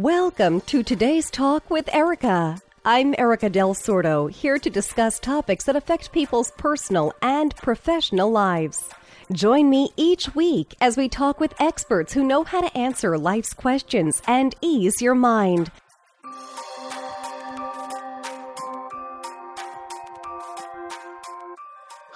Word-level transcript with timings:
Welcome 0.00 0.62
to 0.62 0.82
today's 0.82 1.30
talk 1.30 1.68
with 1.68 1.94
Erika. 1.94 2.56
I'm 2.86 3.14
Erika 3.18 3.50
Del 3.50 3.74
Sordo, 3.74 4.30
here 4.30 4.58
to 4.58 4.70
discuss 4.70 5.18
topics 5.18 5.64
that 5.64 5.76
affect 5.76 6.10
people's 6.10 6.52
personal 6.52 7.12
and 7.20 7.54
professional 7.56 8.30
lives. 8.30 8.88
Join 9.30 9.68
me 9.68 9.90
each 9.98 10.34
week 10.34 10.74
as 10.80 10.96
we 10.96 11.10
talk 11.10 11.38
with 11.38 11.52
experts 11.60 12.14
who 12.14 12.24
know 12.24 12.44
how 12.44 12.62
to 12.62 12.74
answer 12.74 13.18
life's 13.18 13.52
questions 13.52 14.22
and 14.26 14.54
ease 14.62 15.02
your 15.02 15.14
mind. 15.14 15.70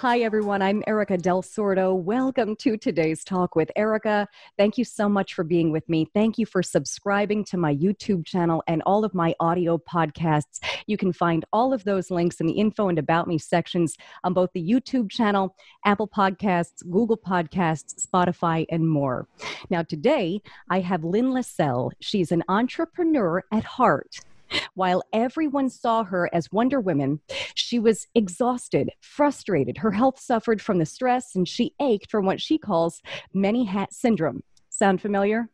Hi, 0.05 0.19
everyone. 0.19 0.61
I'm 0.61 0.83
Erika 0.85 1.17
Del 1.17 1.41
Sordo. 1.41 1.99
Welcome 1.99 2.55
to 2.57 2.77
today's 2.77 3.23
talk 3.23 3.55
with 3.55 3.71
Erika. 3.75 4.27
Thank 4.55 4.77
you 4.77 4.85
so 4.85 5.09
much 5.09 5.33
for 5.33 5.43
being 5.43 5.71
with 5.71 5.89
me. 5.89 6.07
Thank 6.13 6.37
you 6.37 6.45
for 6.45 6.61
subscribing 6.61 7.43
to 7.45 7.57
my 7.57 7.73
YouTube 7.73 8.23
channel 8.23 8.63
and 8.67 8.83
all 8.85 9.03
of 9.03 9.15
my 9.15 9.33
audio 9.39 9.79
podcasts. 9.79 10.59
You 10.85 10.95
can 10.95 11.11
find 11.11 11.43
all 11.51 11.73
of 11.73 11.85
those 11.85 12.11
links 12.11 12.39
in 12.39 12.45
the 12.45 12.53
info 12.53 12.87
and 12.87 12.99
about 12.99 13.27
me 13.27 13.39
sections 13.39 13.97
on 14.23 14.35
both 14.35 14.51
the 14.53 14.63
YouTube 14.63 15.09
channel, 15.09 15.55
Apple 15.85 16.07
Podcasts, 16.07 16.87
Google 16.91 17.17
Podcasts, 17.17 18.05
Spotify, 18.05 18.67
and 18.69 18.87
more. 18.87 19.27
Now, 19.71 19.81
today 19.81 20.39
I 20.69 20.81
have 20.81 21.03
Lynn 21.03 21.31
Lessell. 21.31 21.89
She's 21.99 22.31
an 22.31 22.43
entrepreneur 22.47 23.43
at 23.51 23.63
heart. 23.63 24.19
While 24.73 25.03
everyone 25.13 25.69
saw 25.69 26.03
her 26.03 26.29
as 26.33 26.51
Wonder 26.51 26.79
Woman, 26.79 27.21
she 27.53 27.79
was 27.79 28.07
exhausted, 28.13 28.91
frustrated. 29.01 29.77
Her 29.77 29.91
health 29.91 30.19
suffered 30.19 30.61
from 30.61 30.79
the 30.79 30.85
stress, 30.85 31.35
and 31.35 31.47
she 31.47 31.73
ached 31.79 32.11
from 32.11 32.25
what 32.25 32.41
she 32.41 32.57
calls 32.57 33.01
many 33.33 33.65
hat 33.65 33.93
syndrome. 33.93 34.43
Sound 34.69 35.01
familiar? 35.01 35.49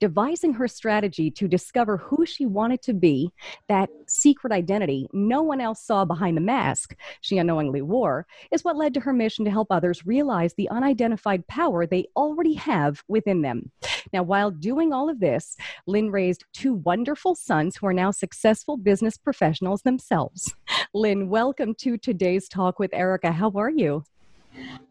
Devising 0.00 0.52
her 0.54 0.68
strategy 0.68 1.30
to 1.30 1.48
discover 1.48 1.96
who 1.96 2.26
she 2.26 2.46
wanted 2.46 2.82
to 2.82 2.94
be, 2.94 3.30
that 3.68 3.88
secret 4.06 4.52
identity 4.52 5.08
no 5.12 5.42
one 5.42 5.60
else 5.60 5.82
saw 5.82 6.04
behind 6.04 6.36
the 6.36 6.40
mask 6.40 6.96
she 7.20 7.38
unknowingly 7.38 7.82
wore, 7.82 8.26
is 8.50 8.64
what 8.64 8.76
led 8.76 8.94
to 8.94 9.00
her 9.00 9.12
mission 9.12 9.44
to 9.44 9.50
help 9.50 9.68
others 9.70 10.06
realize 10.06 10.54
the 10.54 10.68
unidentified 10.68 11.46
power 11.46 11.86
they 11.86 12.06
already 12.16 12.54
have 12.54 13.02
within 13.08 13.42
them. 13.42 13.70
Now, 14.12 14.22
while 14.22 14.50
doing 14.50 14.92
all 14.92 15.08
of 15.08 15.20
this, 15.20 15.56
Lynn 15.86 16.10
raised 16.10 16.44
two 16.52 16.74
wonderful 16.74 17.34
sons 17.34 17.76
who 17.76 17.86
are 17.86 17.92
now 17.92 18.10
successful 18.10 18.76
business 18.76 19.16
professionals 19.16 19.82
themselves. 19.82 20.54
Lynn, 20.92 21.28
welcome 21.28 21.74
to 21.76 21.96
today's 21.96 22.48
talk 22.48 22.78
with 22.78 22.92
Erika. 22.92 23.32
How 23.32 23.50
are 23.56 23.70
you? 23.70 24.04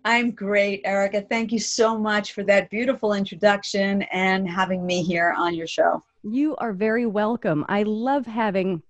I'm 0.06 0.32
great, 0.32 0.82
Erika. 0.86 1.22
Thank 1.22 1.52
you 1.52 1.60
so 1.60 1.98
much 1.98 2.34
for 2.34 2.44
that 2.44 2.70
beautiful 2.70 3.14
introduction 3.14 4.02
and 4.12 4.50
having 4.50 4.86
me 4.86 5.04
here 5.04 5.34
on 5.38 5.54
your 5.54 5.68
show. 5.68 6.04
You 6.24 6.56
are 6.58 6.74
very 6.74 7.06
welcome. 7.06 7.66
I 7.70 7.84
love 7.84 8.26
having 8.26 8.82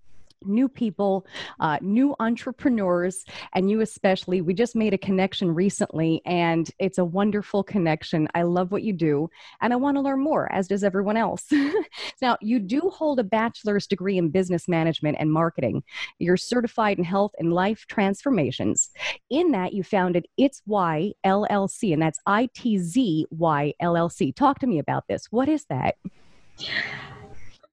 new 0.44 0.68
people, 0.68 1.26
uh, 1.60 1.78
new 1.80 2.14
entrepreneurs, 2.20 3.24
and 3.54 3.70
you 3.70 3.80
especially. 3.80 4.40
We 4.40 4.54
just 4.54 4.76
made 4.76 4.94
a 4.94 4.98
connection 4.98 5.54
recently, 5.54 6.22
and 6.26 6.70
it's 6.78 6.98
a 6.98 7.04
wonderful 7.04 7.62
connection. 7.62 8.28
I 8.34 8.42
love 8.42 8.72
what 8.72 8.82
you 8.82 8.92
do, 8.92 9.28
and 9.60 9.72
I 9.72 9.76
want 9.76 9.96
to 9.96 10.00
learn 10.00 10.20
more, 10.20 10.52
as 10.52 10.68
does 10.68 10.84
everyone 10.84 11.16
else. 11.16 11.46
now, 12.22 12.36
you 12.40 12.58
do 12.58 12.90
hold 12.92 13.18
a 13.18 13.24
bachelor's 13.24 13.86
degree 13.86 14.18
in 14.18 14.30
business 14.30 14.68
management 14.68 15.16
and 15.20 15.32
marketing. 15.32 15.82
You're 16.18 16.36
certified 16.36 16.98
in 16.98 17.04
health 17.04 17.32
and 17.38 17.52
life 17.52 17.86
transformations. 17.88 18.90
In 19.30 19.52
that, 19.52 19.72
you 19.72 19.82
founded 19.82 20.26
Itz 20.38 20.62
Why 20.66 21.12
LLC, 21.24 21.92
and 21.92 22.02
that's 22.02 22.18
I 22.26 22.48
T 22.54 22.78
Z 22.78 23.26
Y 23.30 23.72
LLC. 23.82 24.34
Talk 24.34 24.58
to 24.60 24.66
me 24.66 24.78
about 24.78 25.04
this. 25.08 25.26
What 25.30 25.48
is 25.48 25.64
that? 25.66 25.96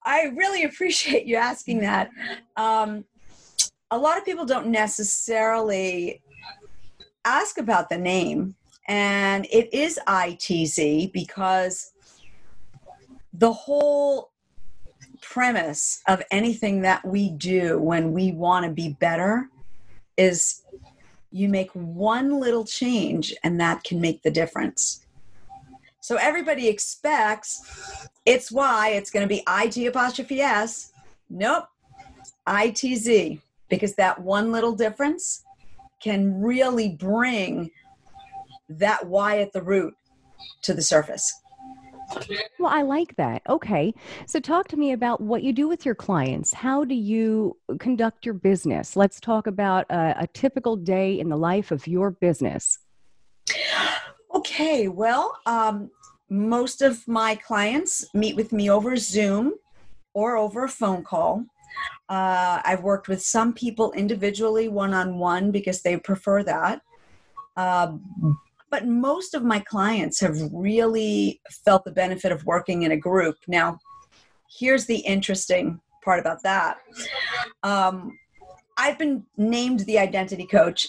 I 0.04 0.32
really 0.36 0.64
appreciate 0.64 1.26
you 1.26 1.36
asking 1.36 1.82
that. 1.82 2.10
Um, 2.58 3.06
a 3.90 3.98
lot 3.98 4.18
of 4.18 4.26
people 4.26 4.46
don't 4.46 4.68
necessarily 4.68 6.22
ask 7.26 7.58
about 7.58 7.90
the 7.90 7.98
name, 7.98 8.56
and 8.88 9.46
it 9.52 9.74
is 9.74 10.00
ITZ 10.08 11.12
because 11.12 11.92
the 13.34 13.52
whole 13.52 14.32
premise 15.22 16.02
of 16.08 16.22
anything 16.32 16.82
that 16.82 17.06
we 17.06 17.30
do 17.30 17.80
when 17.80 18.12
we 18.12 18.32
want 18.32 18.66
to 18.66 18.72
be 18.72 18.98
better 19.00 19.50
is 20.18 20.64
you 21.32 21.48
make 21.48 21.72
one 21.72 22.40
little 22.40 22.66
change 22.66 23.34
and 23.44 23.60
that 23.60 23.84
can 23.84 24.02
make 24.02 24.22
the 24.24 24.32
difference. 24.32 25.06
So 26.02 26.18
everybody 26.18 26.68
expects 26.68 28.10
it's 28.26 28.52
why 28.52 28.90
it's 28.90 29.10
going 29.10 29.28
to 29.28 29.34
be 29.34 29.44
IG 29.50 29.88
apostrophe 29.88 30.42
S. 30.42 30.92
Nope. 31.30 31.66
ITZ. 32.48 33.40
Because 33.70 33.96
that 33.96 34.22
one 34.22 34.52
little 34.52 34.74
difference 34.74 35.44
can 36.02 36.42
really 36.42 36.90
bring 36.90 37.72
that 38.70 39.08
Y 39.08 39.40
at 39.40 39.54
the 39.54 39.62
root 39.62 39.94
to 40.64 40.74
the 40.74 40.82
surface. 40.82 41.34
Well, 42.60 42.72
I 42.72 42.82
like 42.82 43.16
that. 43.16 43.42
Okay. 43.48 43.94
So, 44.26 44.42
talk 44.42 44.68
to 44.70 44.78
me 44.78 44.92
about 44.92 45.22
what 45.22 45.44
you 45.44 45.54
do 45.54 45.70
with 45.70 45.86
your 45.86 45.96
clients. 45.96 46.54
How 46.54 46.84
do 46.84 46.94
you 46.94 47.56
conduct 47.80 48.26
your 48.26 48.34
business? 48.34 48.98
Let's 48.98 49.22
talk 49.22 49.48
about 49.48 49.86
a, 49.90 50.16
a 50.24 50.28
typical 50.28 50.76
day 50.76 51.18
in 51.18 51.30
the 51.30 51.38
life 51.38 51.72
of 51.72 51.88
your 51.88 52.12
business. 52.12 52.78
Okay, 54.34 54.88
well, 54.90 55.38
um, 55.46 55.90
most 56.32 56.82
of 56.82 57.06
my 57.10 57.36
clients 57.36 58.06
meet 58.14 58.38
with 58.38 58.54
me 58.54 58.70
over 58.70 58.96
Zoom 58.96 59.54
or 60.14 60.38
over 60.38 60.64
a 60.64 60.70
phone 60.70 61.04
call. 61.04 61.44
Uh, 62.08 62.62
I've 62.64 62.84
worked 62.84 63.10
with 63.10 63.22
some 63.22 63.54
people 63.54 63.92
individually, 63.92 64.70
one 64.70 64.94
on 64.94 65.20
one, 65.20 65.52
because 65.52 65.82
they 65.82 65.98
prefer 65.98 66.42
that. 66.44 66.82
Uh, 67.58 67.94
but 68.70 68.88
most 68.88 69.34
of 69.34 69.44
my 69.44 69.60
clients 69.60 70.22
have 70.22 70.38
really 70.54 71.42
felt 71.66 71.84
the 71.84 71.92
benefit 71.92 72.32
of 72.32 72.46
working 72.46 72.84
in 72.84 72.94
a 72.94 72.98
group. 72.98 73.36
Now, 73.50 73.78
here's 74.50 74.86
the 74.86 75.00
interesting 75.00 75.82
part 76.02 76.22
about 76.22 76.42
that. 76.44 76.78
Um, 77.62 78.18
I've 78.78 78.98
been 78.98 79.26
named 79.36 79.82
the 79.82 80.00
identity 80.00 80.46
coach 80.46 80.88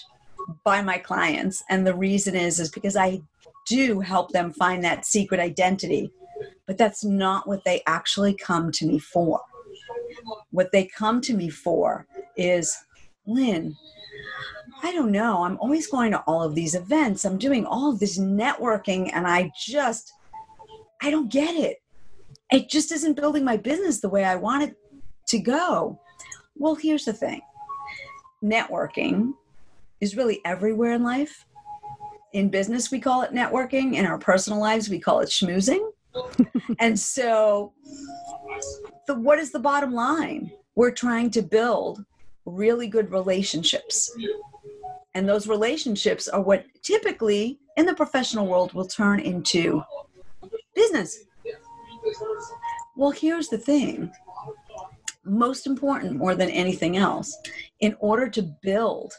by 0.63 0.83
my 0.83 0.99
clients, 0.99 1.65
and 1.69 1.85
the 1.85 1.95
reason 1.95 2.37
is 2.37 2.61
is 2.61 2.71
because 2.71 2.97
I 2.97 3.23
do 3.67 4.01
help 4.01 4.31
them 4.31 4.53
find 4.53 4.83
that 4.85 5.07
secret 5.07 5.41
identity, 5.41 6.11
but 6.67 6.79
that's 6.79 7.05
not 7.05 7.47
what 7.47 7.65
they 7.65 7.83
actually 7.87 8.35
come 8.35 8.71
to 8.73 8.87
me 8.87 8.99
for. 8.99 9.41
What 10.51 10.73
they 10.73 10.87
come 10.87 11.21
to 11.23 11.35
me 11.35 11.49
for 11.49 12.07
is 12.37 12.77
Lynn, 13.27 13.77
I 14.83 14.93
don't 14.93 15.13
know. 15.13 15.45
I'm 15.45 15.59
always 15.59 15.87
going 15.87 16.11
to 16.13 16.21
all 16.21 16.43
of 16.43 16.55
these 16.55 16.75
events. 16.75 17.25
I'm 17.25 17.39
doing 17.39 17.65
all 17.65 17.91
of 17.91 18.01
this 18.01 18.19
networking, 18.19 19.11
and 19.13 19.27
I 19.27 19.53
just, 19.57 20.13
I 21.01 21.11
don't 21.11 21.31
get 21.31 21.55
it. 21.55 21.79
It 22.51 22.69
just 22.69 22.91
isn't 22.93 23.15
building 23.15 23.45
my 23.45 23.57
business 23.57 24.01
the 24.01 24.09
way 24.09 24.25
I 24.25 24.37
want 24.37 24.65
it 24.65 24.77
to 25.29 25.39
go. 25.39 26.01
Well, 26.57 26.75
here's 26.75 27.05
the 27.05 27.13
thing 27.13 27.41
networking 28.45 29.35
is 30.01 30.17
really 30.17 30.41
everywhere 30.45 30.93
in 30.93 31.05
life 31.05 31.47
in 32.33 32.49
business 32.49 32.91
we 32.91 33.01
call 33.01 33.23
it 33.23 33.33
networking. 33.33 33.95
In 33.95 34.07
our 34.07 34.19
personal 34.19 34.59
lives 34.59 34.89
we 34.89 34.99
call 34.99 35.21
it 35.21 35.29
schmoozing. 35.29 35.91
And 36.79 36.99
so 36.99 37.73
the 39.07 39.15
what 39.15 39.39
is 39.39 39.53
the 39.53 39.59
bottom 39.59 39.93
line? 39.93 40.51
We're 40.75 40.91
trying 40.91 41.31
to 41.33 41.43
build 41.43 42.05
really 42.45 42.87
good 42.87 43.11
relationships. 43.11 44.11
And 45.15 45.29
those 45.29 45.47
relationships 45.47 46.29
are 46.29 46.41
what 46.41 46.65
typically 46.83 47.59
in 47.77 47.87
the 47.87 47.95
professional 47.95 48.47
world 48.47 48.73
will 48.73 48.87
turn 48.87 49.21
into 49.21 49.83
business. 50.75 51.25
Well 52.97 53.11
here's 53.11 53.49
the 53.49 53.59
thing. 53.59 54.11
Most 55.25 55.67
important 55.67 56.17
more 56.17 56.35
than 56.35 56.51
anything 56.51 56.97
else 56.97 57.37
in 57.81 57.97
order 58.01 58.29
to 58.29 58.43
build 58.63 59.13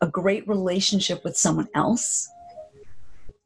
a 0.00 0.06
great 0.06 0.46
relationship 0.46 1.24
with 1.24 1.36
someone 1.36 1.68
else 1.74 2.28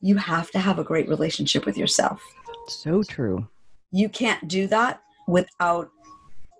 you 0.02 0.16
have 0.16 0.50
to 0.50 0.58
have 0.58 0.78
a 0.78 0.84
great 0.84 1.08
relationship 1.08 1.64
with 1.64 1.78
yourself. 1.78 2.20
So 2.68 3.02
true. 3.02 3.48
You 3.92 4.08
can't 4.08 4.46
do 4.48 4.66
that 4.66 5.00
without 5.26 5.90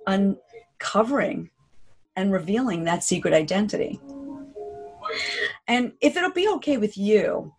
uncovering 0.06 1.50
and 2.16 2.32
revealing 2.32 2.84
that 2.84 3.02
secret 3.02 3.34
identity. 3.34 4.00
And 5.66 5.92
if 6.00 6.16
it'll 6.16 6.30
be 6.32 6.48
okay 6.48 6.76
with 6.76 6.96
you, 6.96 7.52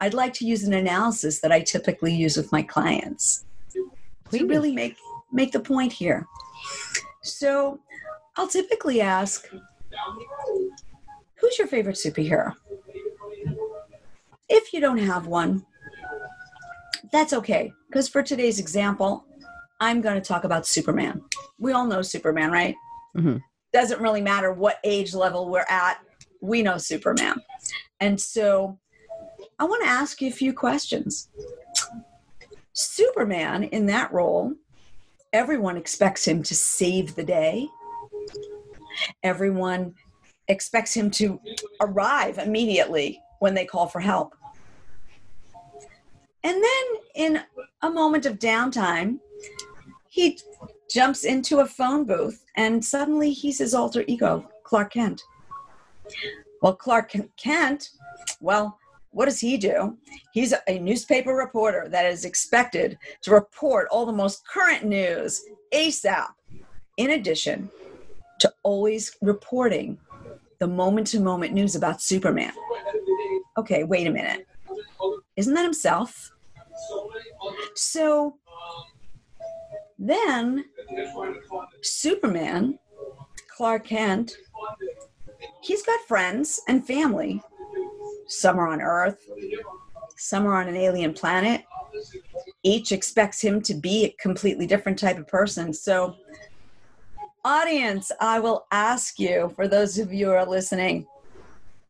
I'd 0.00 0.14
like 0.14 0.32
to 0.34 0.46
use 0.46 0.64
an 0.64 0.74
analysis 0.74 1.40
that 1.40 1.52
I 1.52 1.60
typically 1.60 2.14
use 2.14 2.36
with 2.36 2.52
my 2.52 2.62
clients 2.62 3.44
Please. 4.24 4.40
to 4.40 4.46
really 4.46 4.72
make 4.72 4.96
make 5.32 5.52
the 5.52 5.60
point 5.60 5.92
here. 5.92 6.26
So, 7.22 7.78
I'll 8.36 8.48
typically 8.48 9.00
ask, 9.00 9.48
"Who's 11.36 11.58
your 11.58 11.68
favorite 11.68 11.96
superhero?" 11.96 12.54
If 14.50 14.72
you 14.72 14.80
don't 14.80 14.98
have 14.98 15.28
one, 15.28 15.64
that's 17.12 17.32
okay. 17.32 17.72
Because 17.88 18.08
for 18.08 18.22
today's 18.22 18.58
example, 18.58 19.24
I'm 19.80 20.00
going 20.00 20.20
to 20.20 20.26
talk 20.26 20.44
about 20.44 20.66
Superman. 20.66 21.22
We 21.58 21.72
all 21.72 21.86
know 21.86 22.02
Superman, 22.02 22.50
right? 22.50 22.74
Mm-hmm. 23.16 23.36
Doesn't 23.72 24.00
really 24.00 24.20
matter 24.20 24.52
what 24.52 24.78
age 24.84 25.14
level 25.14 25.48
we're 25.48 25.64
at, 25.70 25.98
we 26.42 26.62
know 26.62 26.78
Superman. 26.78 27.36
And 28.00 28.20
so 28.20 28.78
I 29.58 29.64
want 29.64 29.84
to 29.84 29.88
ask 29.88 30.20
you 30.20 30.28
a 30.28 30.32
few 30.32 30.52
questions. 30.52 31.28
Superman, 32.72 33.64
in 33.64 33.86
that 33.86 34.12
role, 34.12 34.54
everyone 35.32 35.76
expects 35.76 36.26
him 36.26 36.42
to 36.42 36.54
save 36.54 37.14
the 37.14 37.24
day. 37.24 37.68
Everyone 39.22 39.94
expects 40.48 40.92
him 40.92 41.10
to 41.12 41.40
arrive 41.80 42.38
immediately 42.38 43.20
when 43.38 43.54
they 43.54 43.64
call 43.64 43.86
for 43.86 44.00
help. 44.00 44.34
And 46.42 46.62
then, 46.62 46.84
in 47.14 47.40
a 47.82 47.90
moment 47.90 48.26
of 48.26 48.38
downtime, 48.38 49.18
he 50.08 50.38
jumps 50.90 51.24
into 51.24 51.60
a 51.60 51.66
phone 51.66 52.04
booth 52.04 52.44
and 52.56 52.84
suddenly 52.84 53.32
he's 53.32 53.58
his 53.58 53.74
alter 53.74 54.04
ego, 54.08 54.48
Clark 54.64 54.94
Kent. 54.94 55.22
Well, 56.62 56.74
Clark 56.74 57.14
Kent, 57.36 57.90
well, 58.40 58.78
what 59.12 59.26
does 59.26 59.40
he 59.40 59.56
do? 59.56 59.96
He's 60.32 60.54
a 60.68 60.78
newspaper 60.78 61.34
reporter 61.34 61.88
that 61.88 62.06
is 62.06 62.24
expected 62.24 62.98
to 63.22 63.32
report 63.32 63.88
all 63.90 64.06
the 64.06 64.12
most 64.12 64.46
current 64.46 64.84
news 64.84 65.42
ASAP, 65.72 66.28
in 66.96 67.10
addition 67.10 67.70
to 68.40 68.52
always 68.62 69.16
reporting 69.20 69.98
the 70.58 70.66
moment 70.66 71.06
to 71.08 71.20
moment 71.20 71.52
news 71.52 71.74
about 71.74 72.02
Superman. 72.02 72.52
Okay, 73.56 73.84
wait 73.84 74.06
a 74.06 74.10
minute. 74.10 74.46
Isn't 75.40 75.54
that 75.54 75.64
himself? 75.64 76.32
So 77.74 78.36
then 79.98 80.66
Superman, 81.80 82.78
Clark 83.48 83.86
Kent, 83.86 84.36
he's 85.62 85.82
got 85.82 85.98
friends 86.06 86.60
and 86.68 86.86
family. 86.86 87.42
Some 88.26 88.58
are 88.58 88.68
on 88.68 88.82
Earth, 88.82 89.26
some 90.18 90.46
are 90.46 90.60
on 90.60 90.68
an 90.68 90.76
alien 90.76 91.14
planet. 91.14 91.64
Each 92.62 92.92
expects 92.92 93.40
him 93.40 93.62
to 93.62 93.72
be 93.72 94.04
a 94.04 94.16
completely 94.20 94.66
different 94.66 94.98
type 94.98 95.16
of 95.16 95.26
person. 95.26 95.72
So, 95.72 96.16
audience, 97.46 98.12
I 98.20 98.40
will 98.40 98.66
ask 98.72 99.18
you, 99.18 99.54
for 99.56 99.66
those 99.66 99.98
of 99.98 100.12
you 100.12 100.26
who 100.26 100.32
are 100.32 100.44
listening, 100.44 101.06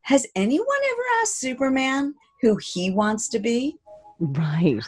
has 0.02 0.24
anyone 0.36 0.66
ever 0.92 1.02
asked 1.20 1.40
Superman 1.40 2.14
who 2.42 2.56
he 2.56 2.90
wants 2.90 3.28
to 3.28 3.38
be? 3.38 3.76
Right. 4.18 4.82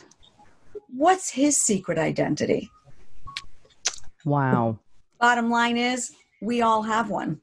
What's 0.88 1.31
his 1.31 1.56
secret 1.56 1.99
identity? 1.99 2.70
Wow. 4.25 4.78
Bottom 5.20 5.50
line 5.50 5.76
is, 5.76 6.12
we 6.40 6.62
all 6.62 6.82
have 6.82 7.10
one. 7.10 7.40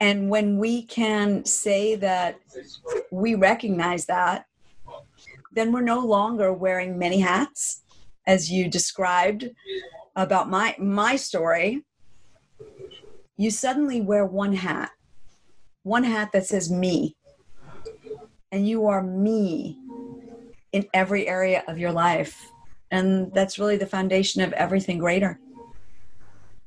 And 0.00 0.30
when 0.30 0.58
we 0.58 0.82
can 0.82 1.44
say 1.44 1.94
that 1.96 2.40
we 3.10 3.34
recognize 3.34 4.06
that, 4.06 4.46
then 5.52 5.72
we're 5.72 5.82
no 5.82 6.00
longer 6.00 6.52
wearing 6.52 6.98
many 6.98 7.20
hats, 7.20 7.82
as 8.26 8.50
you 8.50 8.68
described 8.68 9.50
about 10.16 10.48
my 10.48 10.74
my 10.78 11.16
story. 11.16 11.84
You 13.36 13.50
suddenly 13.50 14.00
wear 14.00 14.24
one 14.24 14.54
hat, 14.54 14.90
one 15.82 16.04
hat 16.04 16.30
that 16.32 16.46
says 16.46 16.70
me, 16.70 17.16
and 18.52 18.68
you 18.68 18.86
are 18.86 19.02
me 19.02 19.78
in 20.72 20.86
every 20.94 21.28
area 21.28 21.62
of 21.68 21.78
your 21.78 21.92
life, 21.92 22.50
and 22.90 23.32
that's 23.34 23.58
really 23.58 23.76
the 23.76 23.86
foundation 23.86 24.42
of 24.42 24.52
everything 24.52 24.98
greater. 24.98 25.38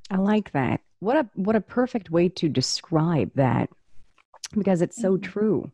I 0.10 0.18
like 0.18 0.52
that. 0.52 0.82
What 1.00 1.18
a 1.18 1.30
what 1.36 1.56
a 1.56 1.62
perfect 1.62 2.10
way 2.10 2.30
to 2.30 2.48
describe 2.48 3.32
that 3.36 3.70
because 4.56 4.82
it's 4.82 5.02
so 5.02 5.14
mm-hmm. 5.14 5.32
true. 5.32 5.72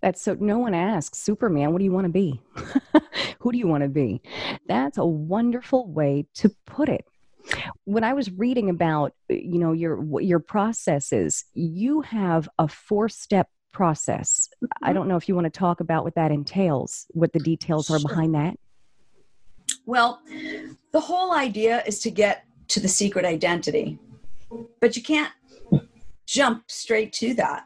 That's 0.00 0.22
so 0.22 0.36
no 0.38 0.58
one 0.58 0.74
asks 0.74 1.18
Superman, 1.18 1.72
what 1.72 1.78
do 1.78 1.84
you 1.84 1.92
want 1.92 2.06
to 2.06 2.12
be? 2.12 2.40
Who 3.40 3.52
do 3.52 3.58
you 3.58 3.66
want 3.66 3.82
to 3.82 3.88
be? 3.88 4.22
That's 4.68 4.98
a 4.98 5.04
wonderful 5.04 5.88
way 5.90 6.26
to 6.34 6.50
put 6.66 6.88
it. 6.88 7.04
When 7.84 8.04
I 8.04 8.12
was 8.12 8.30
reading 8.30 8.70
about 8.70 9.12
you 9.28 9.58
know 9.58 9.72
your 9.72 10.20
your 10.20 10.40
processes, 10.40 11.44
you 11.54 12.02
have 12.02 12.48
a 12.58 12.68
four-step 12.68 13.48
process. 13.76 14.48
I 14.62 14.66
mm-hmm. 14.66 14.94
don't 14.94 15.08
know 15.08 15.16
if 15.16 15.28
you 15.28 15.34
want 15.34 15.44
to 15.44 15.58
talk 15.58 15.80
about 15.80 16.02
what 16.02 16.14
that 16.14 16.30
entails, 16.32 17.06
what 17.10 17.34
the 17.34 17.38
details 17.40 17.90
are 17.90 18.00
behind 18.00 18.34
that. 18.34 18.58
Well, 19.84 20.22
the 20.92 21.00
whole 21.00 21.34
idea 21.34 21.82
is 21.86 22.00
to 22.00 22.10
get 22.10 22.44
to 22.68 22.80
the 22.80 22.88
secret 22.88 23.26
identity. 23.26 23.98
But 24.80 24.96
you 24.96 25.02
can't 25.02 25.30
jump 26.26 26.64
straight 26.68 27.12
to 27.14 27.34
that. 27.34 27.64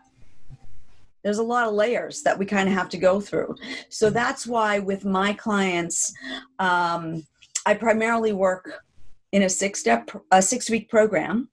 There's 1.22 1.38
a 1.38 1.44
lot 1.44 1.68
of 1.68 1.74
layers 1.74 2.22
that 2.22 2.36
we 2.36 2.44
kind 2.44 2.68
of 2.68 2.74
have 2.74 2.88
to 2.88 2.98
go 2.98 3.20
through. 3.20 3.54
So 3.88 4.10
that's 4.10 4.48
why 4.48 4.80
with 4.80 5.04
my 5.04 5.32
clients, 5.32 6.12
um, 6.58 7.24
I 7.66 7.74
primarily 7.74 8.32
work 8.32 8.82
in 9.30 9.42
a 9.42 9.48
six 9.48 9.78
step, 9.78 10.10
a 10.32 10.42
six 10.42 10.68
week 10.68 10.88
program, 10.88 11.50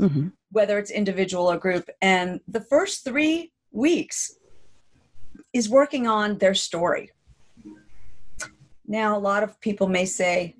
mm-hmm. 0.00 0.28
whether 0.52 0.78
it's 0.78 0.90
individual 0.90 1.50
or 1.50 1.58
group. 1.58 1.90
And 2.00 2.40
the 2.48 2.62
first 2.62 3.04
three 3.04 3.52
weeks 3.78 4.36
is 5.52 5.68
working 5.68 6.06
on 6.06 6.38
their 6.38 6.54
story. 6.54 7.10
Now, 8.86 9.16
a 9.16 9.20
lot 9.20 9.42
of 9.42 9.60
people 9.60 9.86
may 9.88 10.04
say, 10.04 10.56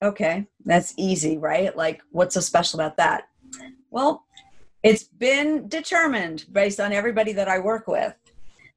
Okay, 0.00 0.46
that's 0.64 0.94
easy, 0.96 1.38
right? 1.38 1.76
Like, 1.76 2.02
what's 2.12 2.34
so 2.34 2.40
special 2.40 2.78
about 2.78 2.96
that? 2.98 3.28
Well, 3.90 4.24
it's 4.84 5.02
been 5.02 5.66
determined 5.66 6.44
based 6.52 6.78
on 6.78 6.92
everybody 6.92 7.32
that 7.32 7.48
I 7.48 7.58
work 7.58 7.88
with 7.88 8.14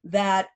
that 0.02 0.48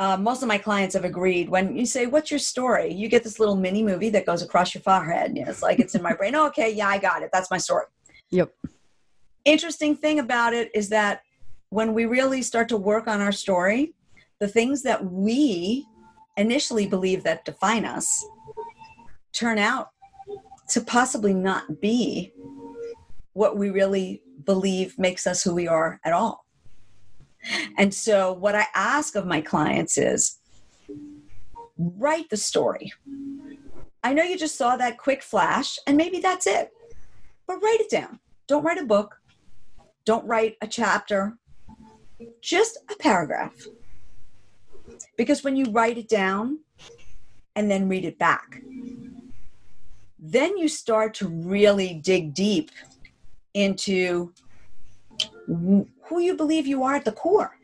uh, 0.00 0.16
most 0.16 0.42
of 0.42 0.48
my 0.48 0.58
clients 0.58 0.94
have 0.94 1.04
agreed 1.04 1.48
when 1.48 1.76
you 1.76 1.86
say, 1.86 2.06
What's 2.06 2.30
your 2.30 2.40
story? 2.40 2.92
You 2.92 3.08
get 3.08 3.22
this 3.22 3.38
little 3.38 3.56
mini 3.56 3.82
movie 3.82 4.10
that 4.10 4.26
goes 4.26 4.42
across 4.42 4.74
your 4.74 4.82
forehead. 4.82 5.34
Know, 5.34 5.44
it's 5.46 5.62
like 5.62 5.78
it's 5.78 5.94
in 5.94 6.02
my 6.02 6.12
brain. 6.12 6.34
Oh, 6.34 6.48
okay, 6.48 6.70
yeah, 6.70 6.88
I 6.88 6.98
got 6.98 7.22
it. 7.22 7.30
That's 7.32 7.50
my 7.50 7.58
story. 7.58 7.84
Yep. 8.30 8.52
Interesting 9.44 9.94
thing 9.94 10.18
about 10.18 10.54
it 10.54 10.70
is 10.74 10.88
that 10.88 11.22
when 11.70 11.94
we 11.94 12.04
really 12.04 12.42
start 12.42 12.68
to 12.68 12.76
work 12.76 13.08
on 13.08 13.20
our 13.20 13.32
story, 13.32 13.94
the 14.40 14.48
things 14.48 14.82
that 14.82 15.04
we 15.04 15.86
initially 16.36 16.86
believe 16.86 17.22
that 17.24 17.44
define 17.44 17.84
us 17.84 18.24
turn 19.32 19.58
out 19.58 19.90
to 20.68 20.80
possibly 20.80 21.34
not 21.34 21.80
be 21.80 22.32
what 23.32 23.56
we 23.56 23.70
really 23.70 24.22
believe 24.44 24.98
makes 24.98 25.26
us 25.26 25.42
who 25.42 25.54
we 25.54 25.68
are 25.68 26.00
at 26.04 26.12
all. 26.12 26.46
And 27.76 27.92
so, 27.92 28.32
what 28.32 28.54
I 28.54 28.66
ask 28.74 29.16
of 29.16 29.26
my 29.26 29.40
clients 29.40 29.98
is 29.98 30.38
write 31.76 32.30
the 32.30 32.36
story. 32.36 32.92
I 34.02 34.14
know 34.14 34.22
you 34.22 34.38
just 34.38 34.56
saw 34.56 34.76
that 34.76 34.98
quick 34.98 35.22
flash, 35.22 35.78
and 35.86 35.96
maybe 35.96 36.20
that's 36.20 36.46
it, 36.46 36.70
but 37.46 37.62
write 37.62 37.80
it 37.80 37.90
down. 37.90 38.20
Don't 38.48 38.64
write 38.64 38.78
a 38.78 38.86
book, 38.86 39.16
don't 40.06 40.26
write 40.26 40.56
a 40.62 40.66
chapter, 40.66 41.36
just 42.40 42.78
a 42.90 42.96
paragraph. 42.96 43.54
Because 45.16 45.42
when 45.42 45.56
you 45.56 45.66
write 45.66 45.98
it 45.98 46.08
down 46.08 46.58
and 47.56 47.70
then 47.70 47.88
read 47.88 48.04
it 48.04 48.18
back, 48.18 48.60
then 50.18 50.56
you 50.56 50.68
start 50.68 51.14
to 51.14 51.28
really 51.28 51.94
dig 51.94 52.34
deep 52.34 52.70
into 53.54 54.32
who 55.46 56.18
you 56.18 56.36
believe 56.36 56.66
you 56.66 56.82
are 56.82 56.94
at 56.94 57.04
the 57.04 57.12
core. 57.12 57.56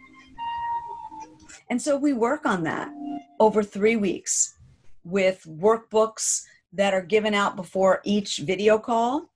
And 1.70 1.80
so 1.80 1.96
we 1.96 2.12
work 2.12 2.46
on 2.46 2.62
that 2.64 2.90
over 3.38 3.62
three 3.62 3.96
weeks 3.96 4.56
with 5.04 5.44
workbooks 5.48 6.42
that 6.72 6.94
are 6.94 7.02
given 7.02 7.34
out 7.34 7.56
before 7.56 8.00
each 8.04 8.38
video 8.38 8.78
call. 8.78 9.30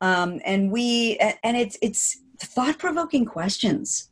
Um, 0.00 0.40
and 0.44 0.70
we 0.70 1.16
and 1.42 1.56
it's 1.56 1.78
it's 1.80 2.18
thought-provoking 2.38 3.24
questions 3.24 4.10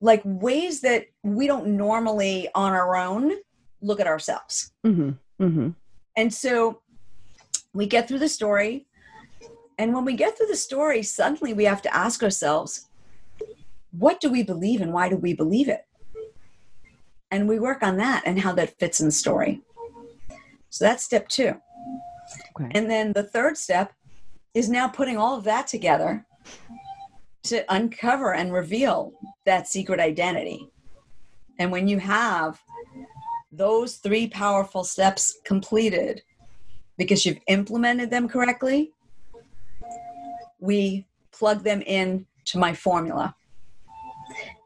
like 0.00 0.22
ways 0.24 0.80
that 0.82 1.06
we 1.22 1.46
don't 1.46 1.66
normally 1.66 2.48
on 2.54 2.72
our 2.72 2.96
own 2.96 3.32
look 3.80 4.00
at 4.00 4.06
ourselves 4.06 4.72
mm-hmm. 4.84 5.10
Mm-hmm. 5.40 5.70
And 6.18 6.34
so 6.34 6.80
we 7.72 7.86
get 7.86 8.08
through 8.08 8.18
the 8.18 8.28
story. 8.28 8.86
And 9.78 9.94
when 9.94 10.04
we 10.04 10.14
get 10.14 10.36
through 10.36 10.48
the 10.48 10.56
story, 10.56 11.04
suddenly 11.04 11.54
we 11.54 11.64
have 11.64 11.80
to 11.82 11.94
ask 11.94 12.24
ourselves, 12.24 12.88
what 13.92 14.20
do 14.20 14.28
we 14.28 14.42
believe 14.42 14.80
and 14.80 14.92
why 14.92 15.08
do 15.08 15.16
we 15.16 15.32
believe 15.32 15.68
it? 15.68 15.86
And 17.30 17.48
we 17.48 17.60
work 17.60 17.84
on 17.84 17.98
that 17.98 18.24
and 18.26 18.40
how 18.40 18.52
that 18.54 18.78
fits 18.80 18.98
in 18.98 19.06
the 19.06 19.12
story. 19.12 19.60
So 20.70 20.84
that's 20.84 21.04
step 21.04 21.28
two. 21.28 21.54
Okay. 22.56 22.70
And 22.72 22.90
then 22.90 23.12
the 23.12 23.22
third 23.22 23.56
step 23.56 23.92
is 24.54 24.68
now 24.68 24.88
putting 24.88 25.16
all 25.16 25.38
of 25.38 25.44
that 25.44 25.68
together 25.68 26.26
to 27.48 27.64
uncover 27.74 28.34
and 28.34 28.52
reveal 28.52 29.12
that 29.46 29.68
secret 29.68 30.00
identity. 30.00 30.70
And 31.58 31.72
when 31.72 31.88
you 31.88 31.98
have 31.98 32.60
those 33.50 33.96
three 33.96 34.28
powerful 34.28 34.84
steps 34.84 35.38
completed, 35.44 36.22
because 36.96 37.24
you've 37.24 37.40
implemented 37.46 38.10
them 38.10 38.28
correctly, 38.28 38.92
we 40.60 41.06
plug 41.32 41.62
them 41.62 41.82
in 41.82 42.26
to 42.46 42.58
my 42.58 42.74
formula. 42.74 43.34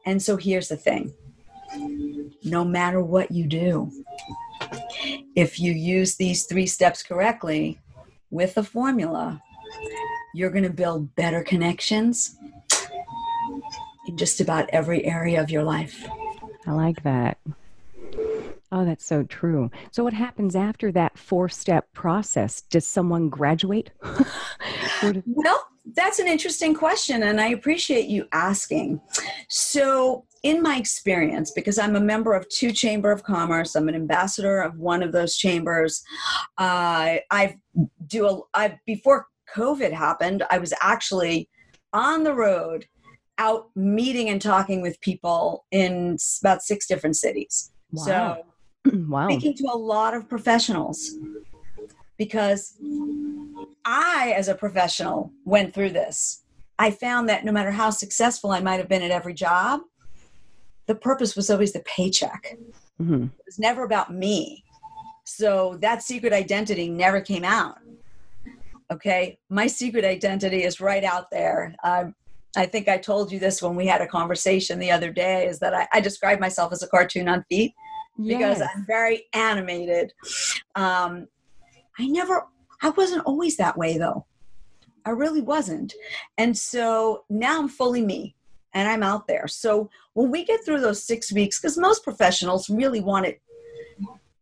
And 0.06 0.20
so 0.20 0.36
here's 0.36 0.68
the 0.68 0.76
thing 0.76 1.12
no 2.44 2.64
matter 2.64 3.02
what 3.02 3.30
you 3.30 3.46
do, 3.46 3.90
if 5.36 5.60
you 5.60 5.72
use 5.72 6.16
these 6.16 6.44
three 6.44 6.66
steps 6.66 7.02
correctly 7.02 7.78
with 8.30 8.54
the 8.54 8.64
formula, 8.64 9.40
you're 10.34 10.50
going 10.50 10.64
to 10.64 10.70
build 10.70 11.14
better 11.14 11.42
connections 11.42 12.36
in 14.06 14.16
just 14.16 14.40
about 14.40 14.68
every 14.70 15.04
area 15.04 15.40
of 15.40 15.50
your 15.50 15.62
life. 15.62 16.06
I 16.66 16.72
like 16.72 17.02
that. 17.02 17.38
Oh, 18.70 18.86
that's 18.86 19.04
so 19.04 19.22
true. 19.24 19.70
So, 19.90 20.02
what 20.02 20.14
happens 20.14 20.56
after 20.56 20.90
that 20.92 21.18
four 21.18 21.48
step 21.50 21.92
process? 21.92 22.62
Does 22.62 22.86
someone 22.86 23.28
graduate? 23.28 23.90
well, 25.26 25.66
that's 25.94 26.18
an 26.18 26.26
interesting 26.26 26.74
question, 26.74 27.22
and 27.24 27.38
I 27.38 27.48
appreciate 27.48 28.06
you 28.06 28.26
asking. 28.32 29.00
So, 29.48 30.24
in 30.42 30.62
my 30.62 30.76
experience, 30.76 31.50
because 31.50 31.78
I'm 31.78 31.96
a 31.96 32.00
member 32.00 32.32
of 32.32 32.48
two 32.48 32.72
Chamber 32.72 33.12
of 33.12 33.22
Commerce, 33.22 33.74
I'm 33.74 33.90
an 33.90 33.94
ambassador 33.94 34.62
of 34.62 34.78
one 34.78 35.02
of 35.02 35.12
those 35.12 35.36
chambers. 35.36 36.02
Uh, 36.56 37.16
I 37.30 37.56
do 38.06 38.26
a 38.26 38.40
I 38.54 38.78
before 38.86 39.26
COVID 39.54 39.92
happened, 39.92 40.44
I 40.50 40.58
was 40.58 40.72
actually 40.82 41.50
on 41.92 42.24
the 42.24 42.34
road, 42.34 42.86
out 43.38 43.70
meeting 43.74 44.28
and 44.28 44.40
talking 44.40 44.82
with 44.82 45.00
people 45.00 45.64
in 45.70 46.16
about 46.42 46.62
six 46.62 46.86
different 46.86 47.16
cities. 47.16 47.70
Wow. 47.92 48.04
So, 48.04 48.90
wow, 49.08 49.28
speaking 49.28 49.54
to 49.54 49.64
a 49.72 49.76
lot 49.76 50.14
of 50.14 50.28
professionals 50.28 51.16
because 52.18 52.76
I, 53.84 54.34
as 54.36 54.48
a 54.48 54.54
professional, 54.54 55.32
went 55.44 55.74
through 55.74 55.90
this. 55.90 56.42
I 56.78 56.90
found 56.90 57.28
that 57.28 57.44
no 57.44 57.52
matter 57.52 57.70
how 57.70 57.90
successful 57.90 58.50
I 58.50 58.60
might 58.60 58.78
have 58.78 58.88
been 58.88 59.02
at 59.02 59.10
every 59.10 59.34
job, 59.34 59.80
the 60.86 60.94
purpose 60.94 61.36
was 61.36 61.50
always 61.50 61.72
the 61.72 61.80
paycheck. 61.80 62.56
Mm-hmm. 63.00 63.24
It 63.24 63.46
was 63.46 63.58
never 63.58 63.84
about 63.84 64.12
me. 64.12 64.64
So 65.24 65.78
that 65.80 66.02
secret 66.02 66.32
identity 66.32 66.88
never 66.88 67.20
came 67.20 67.44
out. 67.44 67.78
Okay. 68.92 69.38
My 69.48 69.66
secret 69.66 70.04
identity 70.04 70.64
is 70.64 70.80
right 70.80 71.04
out 71.04 71.30
there. 71.30 71.74
Um, 71.84 72.14
I 72.56 72.66
think 72.66 72.88
I 72.88 72.98
told 72.98 73.32
you 73.32 73.38
this 73.38 73.62
when 73.62 73.76
we 73.76 73.86
had 73.86 74.02
a 74.02 74.06
conversation 74.06 74.78
the 74.78 74.90
other 74.90 75.10
day 75.10 75.46
is 75.46 75.58
that 75.60 75.74
I, 75.74 75.88
I 75.92 76.00
describe 76.00 76.38
myself 76.38 76.72
as 76.72 76.82
a 76.82 76.88
cartoon 76.88 77.28
on 77.28 77.44
feet 77.48 77.74
because. 78.22 78.60
I'm 78.60 78.84
very 78.86 79.24
animated. 79.32 80.12
Um, 80.74 81.28
I 81.98 82.06
never, 82.06 82.46
I 82.82 82.90
wasn't 82.90 83.24
always 83.24 83.56
that 83.56 83.76
way 83.76 83.96
though. 83.96 84.26
I 85.04 85.10
really 85.10 85.40
wasn't. 85.40 85.94
And 86.38 86.56
so 86.56 87.24
now 87.28 87.58
I'm 87.58 87.68
fully 87.68 88.04
me 88.04 88.36
and 88.74 88.88
I'm 88.88 89.02
out 89.02 89.26
there. 89.26 89.48
So 89.48 89.90
when 90.14 90.30
we 90.30 90.44
get 90.44 90.64
through 90.64 90.80
those 90.80 91.02
six 91.02 91.32
weeks, 91.32 91.60
because 91.60 91.76
most 91.78 92.04
professionals 92.04 92.70
really 92.70 93.00
want 93.00 93.26
it, 93.26 93.40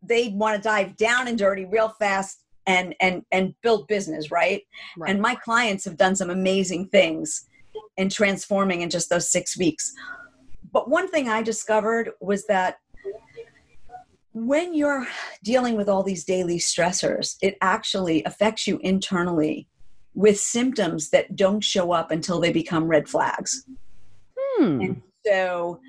they 0.03 0.29
want 0.29 0.55
to 0.55 0.61
dive 0.61 0.97
down 0.97 1.27
and 1.27 1.37
dirty 1.37 1.65
real 1.65 1.89
fast 1.89 2.43
and 2.67 2.95
and 3.01 3.23
and 3.31 3.55
build 3.61 3.87
business, 3.87 4.31
right? 4.31 4.61
right? 4.97 5.09
And 5.09 5.21
my 5.21 5.35
clients 5.35 5.85
have 5.85 5.97
done 5.97 6.15
some 6.15 6.29
amazing 6.29 6.87
things 6.87 7.47
in 7.97 8.09
transforming 8.09 8.81
in 8.81 8.89
just 8.89 9.09
those 9.09 9.31
six 9.31 9.57
weeks. 9.57 9.91
But 10.71 10.89
one 10.89 11.09
thing 11.09 11.27
I 11.27 11.41
discovered 11.41 12.11
was 12.21 12.45
that 12.47 12.77
when 14.33 14.73
you're 14.73 15.07
dealing 15.43 15.75
with 15.75 15.89
all 15.89 16.03
these 16.03 16.23
daily 16.23 16.57
stressors, 16.57 17.35
it 17.41 17.57
actually 17.61 18.23
affects 18.23 18.65
you 18.65 18.79
internally 18.79 19.67
with 20.13 20.39
symptoms 20.39 21.09
that 21.09 21.35
don't 21.35 21.63
show 21.63 21.91
up 21.91 22.11
until 22.11 22.39
they 22.39 22.51
become 22.51 22.87
red 22.87 23.09
flags. 23.09 23.65
Hmm. 24.37 24.81
And 24.81 25.01
so 25.25 25.79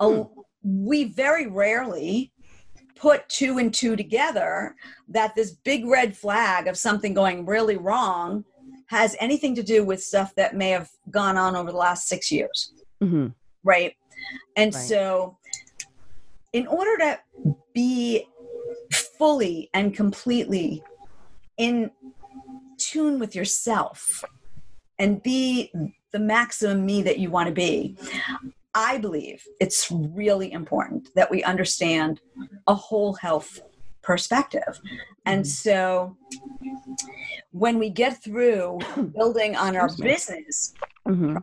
uh, 0.00 0.24
we 0.62 1.04
very 1.04 1.46
rarely 1.46 2.32
put 2.96 3.28
two 3.28 3.58
and 3.58 3.72
two 3.72 3.94
together 3.94 4.74
that 5.08 5.34
this 5.34 5.52
big 5.52 5.86
red 5.86 6.16
flag 6.16 6.66
of 6.66 6.78
something 6.78 7.12
going 7.12 7.44
really 7.44 7.76
wrong 7.76 8.44
has 8.86 9.16
anything 9.20 9.54
to 9.54 9.62
do 9.62 9.84
with 9.84 10.02
stuff 10.02 10.34
that 10.36 10.56
may 10.56 10.70
have 10.70 10.90
gone 11.10 11.36
on 11.36 11.56
over 11.56 11.70
the 11.70 11.78
last 11.78 12.08
six 12.08 12.30
years. 12.30 12.72
Mm-hmm. 13.02 13.28
Right. 13.64 13.94
And 14.56 14.74
right. 14.74 14.80
so, 14.80 15.36
in 16.52 16.66
order 16.66 16.96
to 16.98 17.56
be 17.74 18.26
fully 18.92 19.68
and 19.74 19.94
completely 19.94 20.82
in 21.58 21.90
tune 22.78 23.18
with 23.18 23.34
yourself 23.34 24.24
and 24.98 25.22
be 25.22 25.72
the 26.12 26.18
maximum 26.18 26.86
me 26.86 27.02
that 27.02 27.18
you 27.18 27.30
want 27.30 27.48
to 27.48 27.54
be, 27.54 27.96
I 28.74 28.98
believe 28.98 29.44
it's 29.60 29.90
really 29.90 30.52
important 30.52 31.08
that 31.14 31.30
we 31.30 31.42
understand 31.42 32.20
a 32.66 32.74
whole 32.74 33.14
health 33.14 33.60
perspective. 34.06 34.80
And 35.26 35.42
mm-hmm. 35.42 35.48
so 35.48 36.16
when 37.50 37.78
we 37.78 37.90
get 37.90 38.22
through 38.22 38.78
building 39.14 39.56
on 39.56 39.76
our 39.76 39.90
business, 39.96 40.72
mm-hmm. 41.06 41.36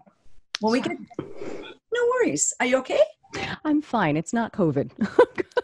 when 0.61 0.71
we 0.71 0.81
get, 0.81 0.97
no 1.19 2.01
worries. 2.11 2.53
Are 2.59 2.65
you 2.65 2.77
okay? 2.77 3.01
I'm 3.65 3.81
fine. 3.81 4.15
It's 4.15 4.33
not 4.33 4.53
COVID. 4.53 4.91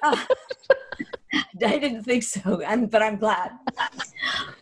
uh, 0.04 0.26
I 1.34 1.78
didn't 1.78 2.04
think 2.04 2.24
so, 2.24 2.62
I'm, 2.66 2.88
but 2.88 3.02
I'm 3.02 3.18
glad. 3.18 3.52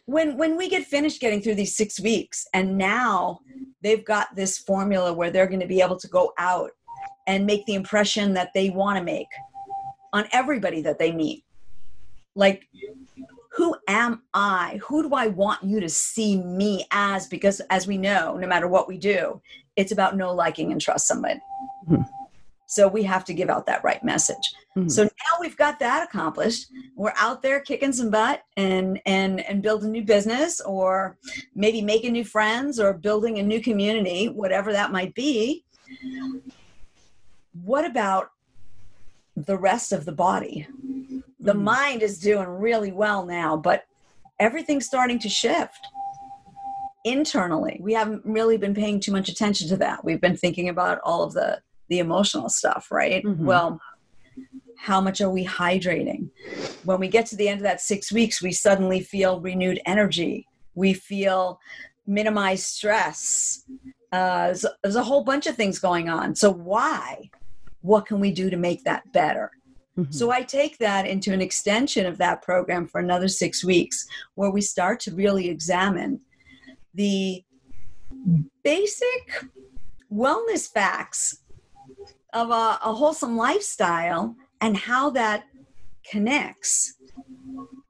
When 0.06 0.38
when 0.38 0.58
we 0.58 0.68
get 0.70 0.86
finished 0.86 1.22
getting 1.22 1.42
through 1.42 1.56
these 1.56 1.76
six 1.76 2.00
weeks, 2.00 2.46
and 2.54 2.78
now 2.78 3.40
they've 3.82 4.04
got 4.04 4.36
this 4.36 4.58
formula 4.58 5.14
where 5.14 5.30
they're 5.32 5.48
going 5.48 5.60
to 5.60 5.68
be 5.68 5.82
able 5.82 5.98
to 5.98 6.08
go 6.08 6.34
out 6.38 6.72
and 7.28 7.46
make 7.46 7.66
the 7.66 7.76
impression 7.76 8.34
that 8.34 8.50
they 8.54 8.70
want 8.70 8.98
to 8.98 9.04
make 9.04 9.28
on 10.14 10.26
everybody 10.32 10.82
that 10.82 10.98
they 10.98 11.12
meet. 11.12 11.44
Like, 12.38 12.68
who 13.52 13.76
am 13.88 14.22
I? 14.34 14.80
Who 14.84 15.04
do 15.04 15.16
I 15.16 15.28
want 15.28 15.64
you 15.64 15.80
to 15.80 15.90
see 15.90 16.42
me 16.42 16.86
as? 16.92 17.28
Because 17.28 17.60
as 17.70 17.88
we 17.88 17.98
know, 17.98 18.38
no 18.38 18.48
matter 18.48 18.68
what 18.68 18.88
we 18.88 18.98
do, 18.98 19.42
it's 19.76 19.92
about 19.92 20.16
no 20.16 20.34
liking 20.34 20.72
and 20.72 20.80
trust 20.80 21.08
somebody. 21.08 21.40
Mm-hmm. 21.90 22.04
So 22.70 22.88
we 22.88 23.04
have 23.04 23.24
to 23.26 23.34
give 23.34 23.50
out 23.50 23.66
that 23.66 23.84
right 23.84 24.04
message. 24.04 24.54
Mm-hmm. 24.78 24.90
So 24.90 25.04
now 25.04 25.40
we've 25.40 25.56
got 25.56 25.80
that 25.80 26.04
accomplished. 26.04 26.68
We're 26.96 27.14
out 27.18 27.42
there 27.42 27.62
kicking 27.62 27.94
some 27.94 28.12
butt 28.12 28.44
and 28.58 29.00
and 29.06 29.40
and 29.42 29.64
building 29.64 29.92
new 29.92 30.04
business 30.04 30.60
or 30.62 31.18
maybe 31.56 31.82
making 31.82 32.14
new 32.14 32.26
friends 32.26 32.80
or 32.80 32.94
building 32.94 33.40
a 33.40 33.44
new 33.44 33.62
community, 33.62 34.28
whatever 34.28 34.74
that 34.74 34.92
might 34.92 35.16
be 35.16 35.64
what 37.64 37.86
about 37.86 38.32
the 39.36 39.58
rest 39.58 39.92
of 39.92 40.06
the 40.06 40.12
body? 40.12 40.68
The 41.48 41.54
mm. 41.54 41.64
mind 41.64 42.04
is 42.04 42.20
doing 42.20 42.48
really 42.48 42.92
well 42.92 43.26
now, 43.26 43.58
but 43.58 43.86
everything's 44.40 44.86
starting 44.86 45.18
to 45.20 45.30
shift 45.30 45.88
internally. 47.04 47.80
We 47.82 47.94
haven't 47.94 48.22
really 48.26 48.58
been 48.58 48.76
paying 48.76 49.00
too 49.00 49.12
much 49.12 49.30
attention 49.30 49.68
to 49.70 49.78
that. 49.78 50.04
We've 50.04 50.22
been 50.22 50.38
thinking 50.38 50.70
about 50.70 51.00
all 51.04 51.24
of 51.24 51.34
the 51.34 51.62
the 51.90 52.00
emotional 52.00 52.50
stuff, 52.50 52.92
right? 52.92 53.24
Mm-hmm. 53.24 53.46
Well, 53.46 53.80
how 54.78 55.00
much 55.00 55.22
are 55.22 55.30
we 55.30 55.46
hydrating? 55.46 56.30
When 56.84 57.00
we 57.00 57.08
get 57.08 57.26
to 57.28 57.38
the 57.38 57.48
end 57.48 57.60
of 57.60 57.64
that 57.64 57.80
6 57.80 58.12
weeks, 58.12 58.42
we 58.42 58.52
suddenly 58.52 59.00
feel 59.00 59.40
renewed 59.40 59.80
energy. 59.86 60.46
We 60.76 60.92
feel 60.94 61.62
minimized 62.06 62.66
stress. 62.66 63.64
Uh, 64.12 64.48
there's, 64.48 64.66
there's 64.84 64.98
a 64.98 65.04
whole 65.04 65.24
bunch 65.24 65.48
of 65.48 65.56
things 65.56 65.80
going 65.80 66.10
on. 66.10 66.36
So 66.36 66.52
why? 66.52 67.30
what 67.88 68.06
can 68.06 68.20
we 68.20 68.32
do 68.32 68.50
to 68.50 68.58
make 68.58 68.84
that 68.84 69.12
better? 69.12 69.52
Mm-hmm. 69.98 70.12
So 70.12 70.32
I 70.32 70.44
take 70.44 70.78
that 70.78 71.08
into 71.08 71.34
an 71.34 71.42
extension 71.42 72.06
of 72.06 72.18
that 72.20 72.42
program 72.42 72.88
for 72.88 73.00
another 73.00 73.28
six 73.28 73.64
weeks 73.64 74.06
where 74.36 74.52
we 74.52 74.62
start 74.62 75.00
to 75.02 75.16
really 75.16 75.50
examine 75.50 76.22
the 76.94 77.44
basic 78.64 79.46
wellness 80.12 80.72
facts 80.72 81.40
of 82.34 82.52
a, 82.52 82.80
a 82.84 82.94
wholesome 82.94 83.36
lifestyle 83.36 84.36
and 84.62 84.78
how 84.78 85.10
that 85.10 85.46
connects 86.10 86.94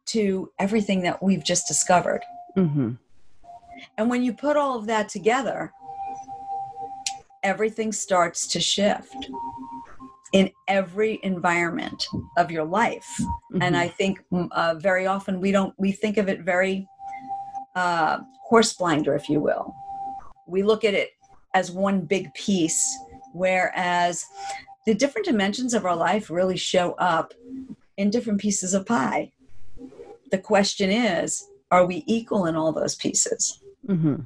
to 0.05 0.49
everything 0.59 1.01
that 1.01 1.21
we've 1.21 1.43
just 1.43 1.67
discovered. 1.67 2.21
Mm-hmm. 2.55 2.93
And 3.97 4.09
when 4.09 4.23
you 4.23 4.33
put 4.33 4.55
all 4.55 4.77
of 4.77 4.85
that 4.87 5.09
together, 5.09 5.73
everything 7.43 7.91
starts 7.91 8.47
to 8.47 8.59
shift 8.59 9.29
in 10.34 10.51
every 10.67 11.19
environment 11.24 12.03
of 12.38 12.51
your 12.51 12.65
life 12.65 13.07
mm-hmm. 13.19 13.62
and 13.62 13.75
i 13.77 13.88
think 13.88 14.24
mm, 14.31 14.48
uh, 14.51 14.75
very 14.75 15.05
often 15.05 15.39
we 15.39 15.51
don't 15.51 15.74
we 15.77 15.91
think 15.91 16.17
of 16.17 16.27
it 16.27 16.41
very 16.41 16.88
uh, 17.75 18.19
horse 18.43 18.74
blinder 18.74 19.15
if 19.15 19.29
you 19.29 19.39
will 19.39 19.74
we 20.48 20.63
look 20.63 20.84
at 20.84 20.93
it 20.93 21.12
as 21.53 21.72
one 21.72 22.01
big 22.01 22.34
piece 22.34 22.98
whereas 23.34 24.25
the 24.86 24.93
different 24.93 25.25
dimensions 25.25 25.74
of 25.74 25.86
our 25.86 25.96
life 25.96 26.29
really 26.29 26.57
show 26.57 26.93
up 26.93 27.34
in 27.98 28.10
different 28.10 28.39
pieces 28.39 28.74
of 28.74 28.86
pie 28.86 29.31
the 30.31 30.38
question 30.38 30.89
is 30.89 31.48
are 31.72 31.86
we 31.86 32.03
equal 32.07 32.46
in 32.46 32.55
all 32.55 32.72
those 32.72 32.96
pieces? 32.96 33.60
Mm-hmm. 33.88 34.22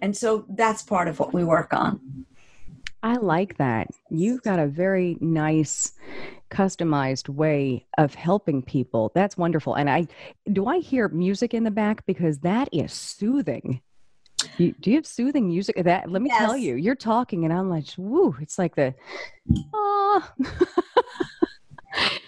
And 0.00 0.16
so 0.16 0.44
that's 0.48 0.82
part 0.82 1.08
of 1.08 1.18
what 1.18 1.32
we 1.32 1.44
work 1.44 1.72
on. 1.72 2.26
I 3.02 3.14
like 3.14 3.56
that. 3.58 3.88
You've 4.10 4.42
got 4.42 4.58
a 4.58 4.66
very 4.66 5.16
nice 5.20 5.92
customized 6.50 7.28
way 7.28 7.86
of 7.98 8.14
helping 8.14 8.62
people. 8.62 9.12
That's 9.14 9.36
wonderful. 9.36 9.74
And 9.74 9.88
I 9.90 10.06
do 10.52 10.66
I 10.66 10.78
hear 10.78 11.08
music 11.08 11.54
in 11.54 11.64
the 11.64 11.70
back 11.70 12.04
because 12.06 12.38
that 12.40 12.68
is 12.72 12.92
soothing. 12.92 13.80
You, 14.58 14.72
do 14.80 14.90
you 14.90 14.96
have 14.96 15.06
soothing 15.06 15.48
music? 15.48 15.76
That 15.84 16.10
let 16.10 16.20
me 16.22 16.28
Yes. 16.30 16.38
tell 16.38 16.56
you, 16.56 16.74
you're 16.76 16.94
talking 16.94 17.44
and 17.44 17.52
I'm 17.52 17.70
like, 17.70 17.86
woo! 17.96 18.36
It's 18.40 18.58
like 18.58 18.74
the, 18.76 18.94
oh, 19.72 20.28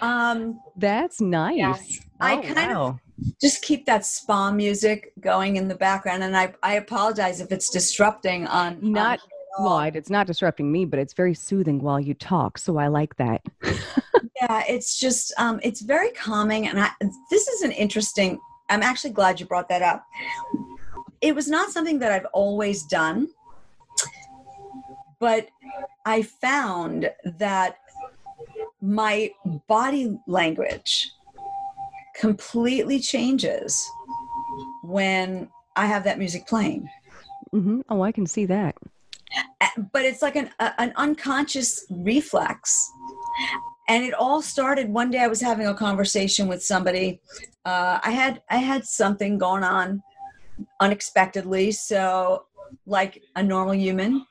Um, 0.00 0.60
that's 0.76 1.20
nice. 1.20 2.00
I 2.20 2.37
Oh, 2.37 2.42
kind 2.54 2.72
of- 2.76 2.98
just 3.40 3.62
keep 3.62 3.84
that 3.87 4.06
spa 4.06 4.50
music 4.52 5.12
going 5.20 5.56
in 5.56 5.66
the 5.66 5.75
background. 5.75 6.22
And 6.22 6.37
I, 6.37 6.54
I 6.62 6.75
apologize 6.75 7.40
if 7.40 7.50
it's 7.52 7.68
disrupting 7.68 8.46
on 8.46 8.75
on 8.76 8.92
Not- 8.92 9.20
all. 9.20 9.28
Well, 9.58 9.80
it- 9.80 9.96
it's 9.96 10.10
not 10.10 10.26
disrupting 10.26 10.70
me, 10.70 10.84
but 10.84 10.98
it's 10.98 11.12
very 11.14 11.34
soothing 11.34 11.80
while 11.80 12.00
you 12.00 12.14
talk. 12.14 12.58
So 12.58 12.76
I 12.78 12.88
like 12.88 13.16
that. 13.16 13.42
Yeah, 14.40 14.62
it's 14.68 14.98
just 14.98 15.32
um, 15.36 15.58
it's 15.64 15.80
very 15.80 16.10
calming, 16.10 16.68
and 16.68 16.80
I, 16.80 16.90
this 17.30 17.48
is 17.48 17.62
an 17.62 17.72
interesting. 17.72 18.38
I'm 18.68 18.82
actually 18.82 19.10
glad 19.10 19.40
you 19.40 19.46
brought 19.46 19.68
that 19.68 19.82
up. 19.82 20.06
It 21.20 21.34
was 21.34 21.48
not 21.48 21.70
something 21.70 21.98
that 22.00 22.12
I've 22.12 22.26
always 22.32 22.84
done, 22.84 23.28
but 25.18 25.48
I 26.04 26.22
found 26.22 27.10
that 27.38 27.78
my 28.80 29.30
body 29.66 30.16
language 30.28 31.10
completely 32.14 33.00
changes 33.00 33.84
when 34.84 35.48
I 35.74 35.86
have 35.86 36.04
that 36.04 36.18
music 36.18 36.46
playing. 36.46 36.88
hmm 37.50 37.80
Oh, 37.88 38.02
I 38.02 38.12
can 38.12 38.26
see 38.26 38.46
that. 38.46 38.76
But 39.92 40.04
it's 40.04 40.23
like 40.23 40.37
an 40.37 40.50
a, 40.58 40.80
an 40.80 40.92
unconscious 40.97 41.87
reflex. 41.90 42.90
And 43.88 44.04
it 44.04 44.12
all 44.14 44.42
started 44.42 44.88
one 44.90 45.11
day 45.11 45.20
i 45.20 45.26
was 45.28 45.40
having 45.40 45.66
a 45.66 45.75
conversation 45.75 46.47
with 46.49 46.62
somebody. 46.62 47.20
Uh, 47.64 47.99
i 48.02 48.11
had 48.11 48.42
i 48.50 48.56
had 48.56 48.85
something 48.85 49.38
going 49.38 49.64
on 49.64 50.02
unexpectedly. 50.80 51.70
So 51.73 52.44
like 52.87 53.23
a 53.37 53.42
normal 53.42 53.75
human 53.75 54.26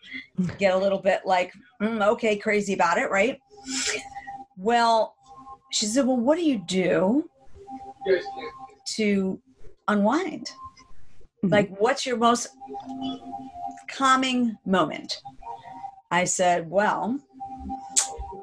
get 0.59 0.73
a 0.73 0.77
little 0.77 0.99
bit 0.99 1.21
like 1.25 1.51
mm, 1.81 2.05
okay 2.07 2.37
crazy 2.37 2.73
about 2.73 2.97
it 2.97 3.09
right? 3.09 3.39
Well 4.57 5.15
she 5.71 5.85
said 5.85 6.05
well 6.05 6.17
what 6.17 6.37
do 6.37 6.43
you 6.43 6.59
do 6.67 7.29
to 8.95 9.41
unwind? 9.87 10.51
Mhm. 11.43 11.51
like 11.51 11.69
what's 11.77 12.05
your 12.05 12.17
most 12.17 12.47
calming 13.87 14.57
moment. 14.65 15.21
I 16.11 16.23
said 16.23 16.69
well 16.69 17.19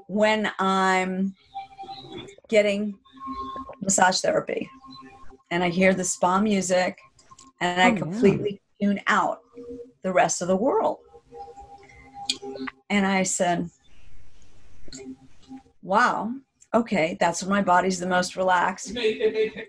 when 0.06 0.50
i'm 0.58 1.34
getting 2.48 2.94
massage 3.80 4.20
therapy 4.20 4.68
and 5.50 5.64
i 5.64 5.68
hear 5.70 5.94
the 5.94 6.04
spa 6.04 6.40
music 6.40 6.98
and 7.60 7.80
i 7.80 7.90
Oh, 7.90 7.96
completely 7.96 8.60
tune 8.80 9.00
out 9.06 9.40
the 10.02 10.12
rest 10.12 10.42
of 10.42 10.48
the 10.48 10.56
world. 10.56 10.98
And 12.90 13.06
i 13.06 13.22
said 13.22 13.70
wow 15.82 16.32
okay 16.74 17.16
that's 17.18 17.42
when 17.42 17.50
my 17.50 17.62
body's 17.62 17.98
the 17.98 18.06
most 18.06 18.36
relaxed. 18.36 18.96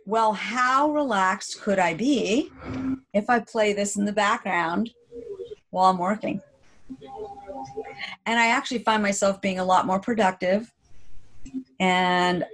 Well 0.05 0.33
how 0.33 0.91
relaxed 0.91 1.61
could 1.61 1.79
i 1.79 1.93
be 1.93 2.51
if 3.13 3.29
I 3.29 3.39
play 3.39 3.71
this 3.73 3.95
in 3.95 4.03
the 4.05 4.11
background 4.11 4.91
while 5.75 5.91
I'm 5.91 5.97
working. 5.97 6.41
And 8.25 8.39
I 8.39 8.47
actually 8.47 8.79
find 8.79 9.03
myself 9.03 9.41
being 9.41 9.59
a 9.59 9.65
lot 9.65 9.85
more 9.85 9.99
productive. 9.99 10.73
And 11.81 12.45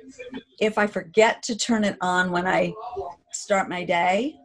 if 0.60 0.79
I 0.79 0.88
forget 0.88 1.43
to 1.43 1.55
turn 1.55 1.84
it 1.84 1.97
on 2.01 2.31
when 2.31 2.47
I 2.47 2.73
start 3.31 3.69
my 3.69 3.86
day, 3.86 4.38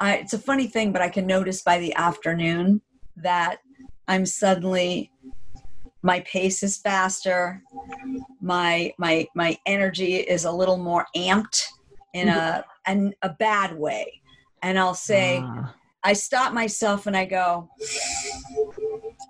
I, 0.00 0.18
it's 0.18 0.32
a 0.32 0.38
funny 0.38 0.68
thing, 0.68 0.92
but 0.92 1.02
I 1.02 1.08
can 1.08 1.26
notice 1.26 1.62
by 1.62 1.80
the 1.80 1.92
afternoon 1.96 2.82
that 3.16 3.58
I'm 4.06 4.26
suddenly 4.26 5.10
my 6.02 6.20
pace 6.20 6.62
is 6.62 6.76
faster, 6.76 7.64
my 8.40 8.94
my 8.96 9.26
my 9.34 9.58
energy 9.66 10.14
is 10.14 10.44
a 10.44 10.52
little 10.52 10.76
more 10.76 11.06
amped 11.16 11.64
in 12.14 12.28
a 12.28 12.64
an, 12.86 13.12
a 13.22 13.30
bad 13.30 13.76
way 13.76 14.20
and 14.62 14.78
I'll 14.78 14.94
say, 14.94 15.40
Ah. 15.42 15.74
I 16.06 16.12
stop 16.12 16.52
myself 16.52 17.08
and 17.08 17.16
I 17.16 17.24
go, 17.24 17.68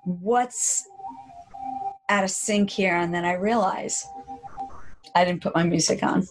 what's 0.05 0.87
out 2.11 2.23
of 2.23 2.31
sync 2.31 2.69
here? 2.69 2.97
And 2.97 3.15
then 3.15 3.25
I 3.25 3.33
realize 3.33 4.07
I 5.15 5.25
didn't 5.25 5.41
put 5.41 5.55
my 5.55 5.63
music 5.63 6.03
on. 6.03 6.27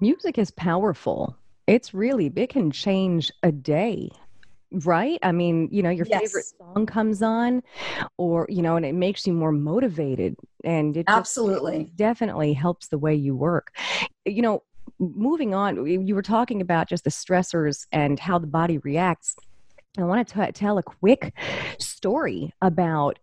music 0.00 0.38
is 0.38 0.52
powerful. 0.52 1.36
It's 1.66 1.92
really, 1.92 2.32
it 2.36 2.48
can 2.50 2.70
change 2.70 3.32
a 3.42 3.50
day, 3.50 4.10
right? 4.70 5.18
I 5.20 5.32
mean, 5.32 5.68
you 5.72 5.82
know, 5.82 5.90
your 5.90 6.04
favorite 6.04 6.46
song 6.56 6.86
comes 6.86 7.20
on, 7.20 7.64
or, 8.18 8.46
you 8.48 8.62
know, 8.62 8.76
and 8.76 8.86
it 8.86 8.94
makes 8.94 9.26
you 9.26 9.32
more 9.32 9.50
motivated. 9.50 10.36
And 10.62 10.96
it 10.96 11.08
just 11.08 11.16
Absolutely. 11.16 11.90
definitely 11.96 12.52
helps 12.52 12.86
the 12.86 12.98
way 12.98 13.16
you 13.16 13.34
work. 13.34 13.74
You 14.26 14.42
know, 14.42 14.62
moving 15.00 15.54
on, 15.54 15.84
you 15.86 16.14
were 16.14 16.22
talking 16.22 16.60
about 16.60 16.88
just 16.88 17.02
the 17.02 17.10
stressors 17.10 17.84
and 17.90 18.20
how 18.20 18.38
the 18.38 18.46
body 18.46 18.78
reacts. 18.78 19.34
I 19.98 20.04
want 20.04 20.26
to 20.26 20.46
t- 20.46 20.52
tell 20.52 20.78
a 20.78 20.82
quick 20.82 21.34
story 21.78 22.52
about 22.62 23.18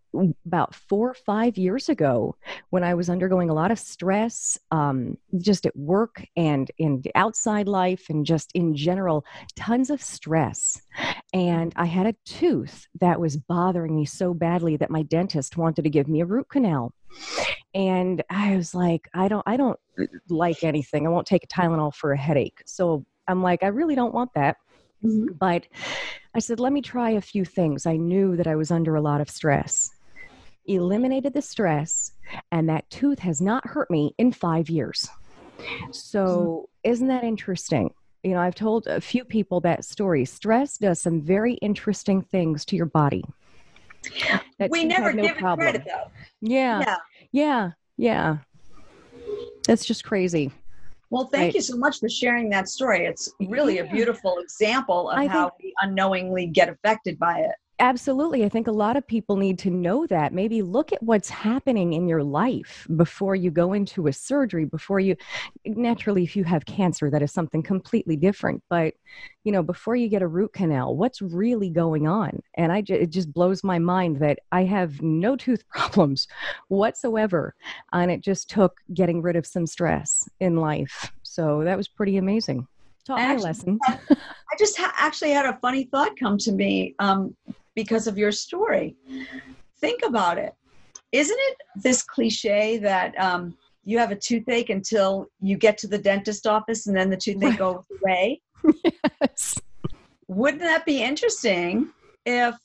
about 0.45 0.73
four 0.73 1.09
or 1.09 1.13
five 1.13 1.57
years 1.57 1.89
ago 1.89 2.35
when 2.69 2.83
I 2.83 2.93
was 2.93 3.09
undergoing 3.09 3.49
a 3.49 3.53
lot 3.53 3.71
of 3.71 3.77
stress, 3.77 4.57
um, 4.71 5.17
just 5.37 5.65
at 5.65 5.75
work 5.75 6.23
and 6.35 6.69
in 6.77 7.01
the 7.01 7.11
outside 7.15 7.67
life, 7.67 8.05
and 8.09 8.25
just 8.25 8.51
in 8.53 8.75
general, 8.75 9.25
tons 9.55 9.89
of 9.89 10.01
stress. 10.01 10.81
And 11.33 11.73
I 11.75 11.85
had 11.85 12.07
a 12.07 12.15
tooth 12.25 12.87
that 13.01 13.19
was 13.19 13.37
bothering 13.37 13.95
me 13.95 14.05
so 14.05 14.33
badly 14.33 14.77
that 14.77 14.91
my 14.91 15.03
dentist 15.03 15.57
wanted 15.57 15.83
to 15.83 15.89
give 15.89 16.07
me 16.07 16.21
a 16.21 16.25
root 16.25 16.49
canal. 16.49 16.93
And 17.73 18.23
I 18.29 18.55
was 18.55 18.73
like, 18.75 19.09
I 19.13 19.27
don't, 19.27 19.43
I 19.47 19.57
don't 19.57 19.79
like 20.29 20.63
anything. 20.63 21.05
I 21.05 21.09
won't 21.09 21.27
take 21.27 21.43
a 21.43 21.47
Tylenol 21.47 21.93
for 21.93 22.13
a 22.13 22.17
headache. 22.17 22.61
So 22.65 23.05
I'm 23.27 23.41
like, 23.43 23.63
I 23.63 23.67
really 23.67 23.95
don't 23.95 24.13
want 24.13 24.33
that. 24.35 24.57
But 25.01 25.65
I 26.35 26.39
said, 26.39 26.59
let 26.59 26.73
me 26.73 26.81
try 26.81 27.11
a 27.11 27.21
few 27.21 27.43
things. 27.43 27.85
I 27.85 27.97
knew 27.97 28.35
that 28.35 28.47
I 28.47 28.55
was 28.55 28.71
under 28.71 28.95
a 28.95 29.01
lot 29.01 29.21
of 29.21 29.29
stress. 29.29 29.91
Eliminated 30.65 31.33
the 31.33 31.41
stress, 31.41 32.11
and 32.51 32.69
that 32.69 32.89
tooth 32.89 33.19
has 33.19 33.41
not 33.41 33.65
hurt 33.65 33.89
me 33.89 34.13
in 34.19 34.31
five 34.31 34.69
years. 34.69 35.09
So, 35.91 36.67
hmm. 36.83 36.89
isn't 36.89 37.07
that 37.07 37.23
interesting? 37.23 37.93
You 38.23 38.31
know, 38.31 38.39
I've 38.39 38.55
told 38.55 38.85
a 38.87 39.01
few 39.01 39.23
people 39.23 39.61
that 39.61 39.85
story. 39.85 40.25
Stress 40.25 40.77
does 40.77 41.01
some 41.01 41.21
very 41.21 41.53
interesting 41.55 42.21
things 42.21 42.65
to 42.65 42.75
your 42.75 42.85
body. 42.85 43.23
That 44.59 44.69
we 44.69 44.85
never 44.85 45.13
no 45.13 45.23
give 45.23 45.37
it 45.37 45.39
problem. 45.39 45.65
credit 45.65 45.85
though. 45.85 46.11
Yeah, 46.41 46.79
Yeah. 46.81 46.97
yeah, 47.31 47.71
yeah. 47.97 48.37
That's 49.65 49.85
just 49.85 50.03
crazy. 50.03 50.51
Well, 51.09 51.25
thank 51.25 51.47
Right. 51.47 51.55
you 51.55 51.61
so 51.61 51.75
much 51.75 51.99
for 51.99 52.07
sharing 52.07 52.49
that 52.49 52.69
story. 52.69 53.05
It's 53.05 53.33
really 53.39 53.79
a 53.79 53.85
beautiful 53.85 54.37
example 54.39 55.09
of 55.09 55.17
I 55.17 55.27
how 55.27 55.51
we 55.61 55.73
unknowingly 55.81 56.45
get 56.47 56.69
affected 56.69 57.17
by 57.17 57.39
it. 57.39 57.55
Absolutely. 57.81 58.43
I 58.43 58.49
think 58.49 58.67
a 58.67 58.73
lot 58.73 58.97
of 58.97 59.07
people 59.07 59.37
need 59.37 59.57
to 59.59 59.69
know 59.69 60.05
that. 60.07 60.33
Maybe 60.33 60.61
look 60.61 60.91
at 60.91 61.01
what's 61.01 61.29
happening 61.29 61.93
in 61.93 62.09
your 62.09 62.23
life 62.23 62.85
before 62.97 63.35
you 63.35 63.51
go 63.51 63.71
into 63.71 64.07
a 64.07 64.13
surgery, 64.13 64.65
before 64.65 64.99
you 64.99 65.15
naturally, 65.65 66.23
if 66.23 66.35
you 66.35 66.43
have 66.43 66.65
cancer, 66.65 67.09
that 67.09 67.21
is 67.21 67.31
something 67.31 67.63
completely 67.63 68.17
different. 68.17 68.61
But, 68.69 68.95
you 69.45 69.53
know, 69.53 69.63
before 69.63 69.95
you 69.95 70.09
get 70.09 70.21
a 70.21 70.27
root 70.27 70.51
canal, 70.51 70.97
what's 70.97 71.21
really 71.21 71.69
going 71.69 72.05
on? 72.05 72.41
And 72.55 72.73
I, 72.73 72.83
it 72.85 73.11
just 73.11 73.31
blows 73.31 73.63
my 73.63 73.79
mind 73.79 74.17
that 74.17 74.39
I 74.51 74.65
have 74.65 75.01
no 75.01 75.37
tooth 75.37 75.63
problems 75.69 76.27
whatsoever. 76.67 77.55
And 77.93 78.11
it 78.11 78.19
just 78.19 78.49
took 78.49 78.81
getting 78.93 79.21
rid 79.21 79.37
of 79.37 79.45
some 79.45 79.65
stress 79.65 80.27
in 80.41 80.57
life. 80.57 81.13
So 81.23 81.63
that 81.63 81.77
was 81.77 81.87
pretty 81.87 82.17
amazing. 82.17 82.67
Taught 83.05 83.19
my 83.19 83.35
lesson. 83.37 83.79
I 83.87 83.97
just 84.59 84.77
ha- 84.77 84.93
actually 84.99 85.31
had 85.31 85.45
a 85.45 85.57
funny 85.61 85.85
thought 85.85 86.19
come 86.19 86.37
to 86.39 86.51
me 86.51 86.93
um, 86.99 87.35
because 87.75 88.07
of 88.07 88.17
your 88.17 88.31
story. 88.31 88.95
Think 89.79 90.01
about 90.05 90.37
it. 90.37 90.53
Isn't 91.11 91.37
it 91.39 91.57
this 91.75 92.03
cliche 92.03 92.77
that 92.79 93.17
um, 93.19 93.55
you 93.83 93.97
have 93.97 94.11
a 94.11 94.15
toothache 94.15 94.69
until 94.69 95.27
you 95.41 95.57
get 95.57 95.77
to 95.79 95.87
the 95.87 95.97
dentist 95.97 96.45
office 96.45 96.87
and 96.87 96.95
then 96.95 97.09
the 97.09 97.17
toothache 97.17 97.57
goes 97.57 97.83
away? 98.03 98.41
yes. 99.21 99.55
Wouldn't 100.27 100.61
that 100.61 100.85
be 100.85 101.01
interesting 101.01 101.89
if 102.25 102.55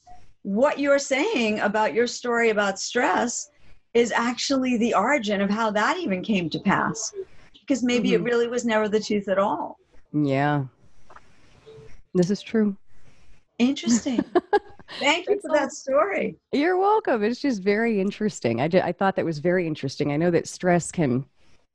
what 0.43 0.79
you're 0.79 0.99
saying 0.99 1.61
about 1.61 1.95
your 1.95 2.07
story 2.07 2.51
about 2.51 2.79
stress 2.79 3.49
is 3.95 4.13
actually 4.13 4.77
the 4.77 4.93
origin 4.95 5.41
of 5.41 5.49
how 5.49 5.71
that 5.71 5.97
even 5.97 6.23
came 6.23 6.51
to 6.51 6.59
pass? 6.59 7.15
Because 7.61 7.83
maybe 7.83 8.13
it 8.13 8.21
Mhm. 8.21 8.25
really 8.27 8.49
was 8.49 8.67
never 8.67 8.89
the 8.89 9.01
tooth 9.01 9.29
at 9.29 9.39
all. 9.39 9.79
Yeah. 10.13 10.65
This 12.13 12.31
is 12.31 12.43
true. 12.43 12.77
Interesting. 13.59 14.23
Thank 14.99 15.29
you 15.29 15.41
for 15.41 15.51
that 15.55 15.73
story. 15.73 16.37
You're 16.53 16.79
welcome. 16.79 17.23
It's 17.25 17.41
just 17.41 17.63
very 17.63 18.01
interesting. 18.01 18.61
I, 18.61 18.65
I 18.67 18.93
thought 18.93 19.17
that 19.17 19.25
was 19.25 19.39
very 19.39 19.67
interesting. 19.67 20.13
I 20.13 20.17
know 20.17 20.31
that 20.31 20.47
stress 20.47 20.93
can 20.93 21.25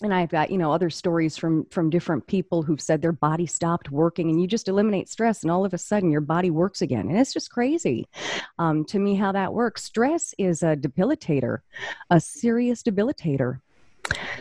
and 0.01 0.13
i've 0.13 0.29
got 0.29 0.49
you 0.49 0.57
know 0.57 0.71
other 0.71 0.89
stories 0.89 1.37
from 1.37 1.65
from 1.65 1.89
different 1.89 2.25
people 2.27 2.63
who've 2.63 2.81
said 2.81 3.01
their 3.01 3.11
body 3.11 3.45
stopped 3.45 3.91
working 3.91 4.29
and 4.29 4.41
you 4.41 4.47
just 4.47 4.67
eliminate 4.67 5.09
stress 5.09 5.41
and 5.41 5.51
all 5.51 5.65
of 5.65 5.73
a 5.73 5.77
sudden 5.77 6.11
your 6.11 6.21
body 6.21 6.49
works 6.49 6.81
again 6.81 7.09
and 7.09 7.17
it's 7.17 7.33
just 7.33 7.51
crazy 7.51 8.07
um, 8.59 8.85
to 8.85 8.99
me 8.99 9.15
how 9.15 9.31
that 9.31 9.53
works 9.53 9.83
stress 9.83 10.33
is 10.37 10.63
a 10.63 10.75
debilitator 10.75 11.59
a 12.09 12.19
serious 12.19 12.81
debilitator 12.81 13.59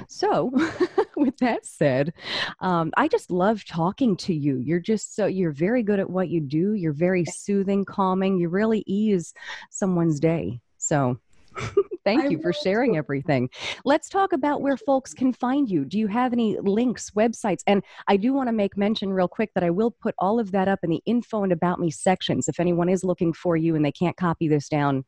so, 0.08 0.52
with 1.16 1.36
that 1.38 1.66
said, 1.66 2.12
um, 2.60 2.92
I 2.96 3.08
just 3.08 3.30
love 3.30 3.64
talking 3.64 4.16
to 4.18 4.34
you. 4.34 4.58
You're 4.58 4.80
just 4.80 5.14
so, 5.14 5.26
you're 5.26 5.52
very 5.52 5.82
good 5.82 6.00
at 6.00 6.10
what 6.10 6.28
you 6.28 6.40
do. 6.40 6.74
You're 6.74 6.92
very 6.92 7.24
soothing, 7.24 7.84
calming. 7.84 8.38
You 8.38 8.48
really 8.48 8.84
ease 8.86 9.34
someone's 9.70 10.20
day. 10.20 10.60
So, 10.78 11.18
Thank 12.08 12.24
I 12.24 12.28
you 12.28 12.40
for 12.40 12.54
sharing 12.54 12.92
to. 12.92 12.98
everything. 12.98 13.50
Let's 13.84 14.08
talk 14.08 14.32
about 14.32 14.62
where 14.62 14.78
folks 14.78 15.12
can 15.12 15.30
find 15.30 15.70
you. 15.70 15.84
Do 15.84 15.98
you 15.98 16.06
have 16.06 16.32
any 16.32 16.58
links, 16.58 17.10
websites? 17.10 17.60
And 17.66 17.82
I 18.06 18.16
do 18.16 18.32
want 18.32 18.48
to 18.48 18.52
make 18.52 18.78
mention 18.78 19.12
real 19.12 19.28
quick 19.28 19.50
that 19.54 19.62
I 19.62 19.68
will 19.68 19.90
put 19.90 20.14
all 20.18 20.40
of 20.40 20.50
that 20.52 20.68
up 20.68 20.78
in 20.82 20.88
the 20.88 21.02
info 21.04 21.42
and 21.42 21.52
about 21.52 21.80
me 21.80 21.90
sections. 21.90 22.48
If 22.48 22.60
anyone 22.60 22.88
is 22.88 23.04
looking 23.04 23.34
for 23.34 23.58
you 23.58 23.76
and 23.76 23.84
they 23.84 23.92
can't 23.92 24.16
copy 24.16 24.48
this 24.48 24.70
down, 24.70 25.04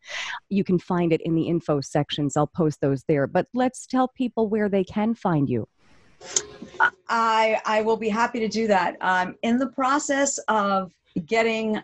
you 0.50 0.62
can 0.62 0.78
find 0.78 1.10
it 1.10 1.22
in 1.22 1.34
the 1.34 1.48
info 1.48 1.80
sections. 1.80 2.36
I'll 2.36 2.46
post 2.46 2.82
those 2.82 3.02
there. 3.08 3.26
But 3.26 3.46
let's 3.54 3.86
tell 3.86 4.08
people 4.08 4.50
where 4.50 4.68
they 4.68 4.84
can 4.84 5.14
find 5.14 5.48
you. 5.48 5.66
I 7.08 7.62
I 7.64 7.80
will 7.80 7.96
be 7.96 8.10
happy 8.10 8.40
to 8.40 8.48
do 8.48 8.66
that. 8.66 8.98
I'm 9.00 9.36
in 9.42 9.56
the 9.56 9.68
process 9.68 10.36
of 10.48 10.92
getting 11.24 11.82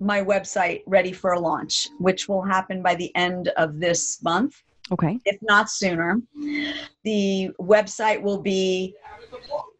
my 0.00 0.22
website 0.22 0.82
ready 0.86 1.12
for 1.12 1.32
a 1.32 1.40
launch, 1.40 1.88
which 1.98 2.28
will 2.28 2.42
happen 2.42 2.82
by 2.82 2.94
the 2.94 3.14
end 3.16 3.48
of 3.56 3.80
this 3.80 4.22
month. 4.22 4.62
Okay. 4.90 5.18
If 5.24 5.36
not 5.42 5.68
sooner. 5.70 6.20
The 7.04 7.50
website 7.60 8.22
will 8.22 8.40
be 8.40 8.94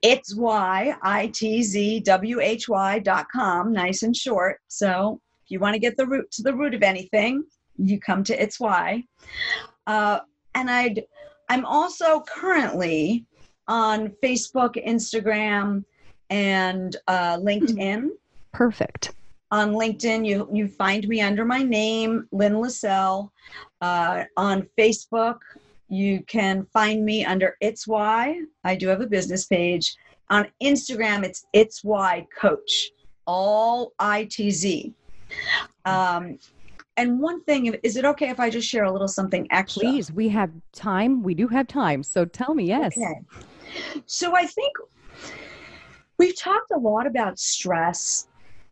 it's 0.02 0.36
y 0.36 0.94
i 1.02 1.26
t 1.28 1.62
z 1.62 2.00
w 2.00 2.40
h 2.40 2.68
y 2.68 2.98
dot 2.98 3.26
com, 3.32 3.72
nice 3.72 4.02
and 4.02 4.14
short. 4.14 4.60
So 4.68 5.20
if 5.44 5.50
you 5.50 5.60
want 5.60 5.74
to 5.74 5.80
get 5.80 5.96
the 5.96 6.06
root 6.06 6.30
to 6.32 6.42
the 6.42 6.54
root 6.54 6.74
of 6.74 6.82
anything, 6.82 7.42
you 7.76 7.98
come 7.98 8.22
to 8.24 8.42
it's 8.42 8.60
y. 8.60 9.02
Uh, 9.86 10.20
and 10.54 10.70
I'd 10.70 11.04
I'm 11.48 11.64
also 11.64 12.20
currently 12.20 13.24
on 13.66 14.12
Facebook, 14.22 14.74
Instagram, 14.86 15.84
and 16.28 16.96
uh, 17.06 17.38
LinkedIn. 17.38 18.10
Perfect 18.52 19.12
on 19.50 19.72
LinkedIn, 19.72 20.26
you 20.26 20.48
you 20.52 20.68
find 20.68 21.06
me 21.08 21.20
under 21.20 21.44
my 21.44 21.62
name, 21.62 22.28
Lynn 22.32 22.54
Lessell. 22.54 23.30
Uh, 23.80 24.24
on 24.36 24.68
Facebook, 24.78 25.38
you 25.88 26.22
can 26.26 26.66
find 26.72 27.04
me 27.04 27.24
under 27.24 27.56
Itz 27.62 27.86
Why. 27.86 28.42
I 28.64 28.74
do 28.74 28.88
have 28.88 29.00
a 29.00 29.06
business 29.06 29.46
page. 29.46 29.96
On 30.30 30.46
Instagram, 30.62 31.24
it's 31.24 31.46
Itz 31.54 31.82
Why 31.82 32.26
Coach, 32.38 32.90
all 33.26 33.92
I 33.98 34.24
T 34.24 34.50
Z. 34.50 34.92
Um, 35.84 36.38
and 36.96 37.20
one 37.20 37.42
thing, 37.44 37.74
is 37.82 37.96
it 37.96 38.04
okay 38.04 38.28
if 38.28 38.40
I 38.40 38.50
just 38.50 38.68
share 38.68 38.84
a 38.84 38.92
little 38.92 39.08
something 39.08 39.46
extra? 39.50 39.82
Please, 39.82 40.10
we 40.12 40.28
have 40.30 40.50
time. 40.72 41.22
We 41.22 41.32
do 41.32 41.46
have 41.48 41.68
time. 41.68 42.02
So 42.02 42.24
tell 42.24 42.54
me, 42.54 42.64
yes. 42.64 42.98
Okay. 42.98 43.20
So 44.06 44.34
I 44.34 44.44
think 44.44 44.72
we've 46.18 46.36
talked 46.36 46.72
a 46.72 46.78
lot 46.78 47.06
about 47.06 47.38
stress 47.38 48.26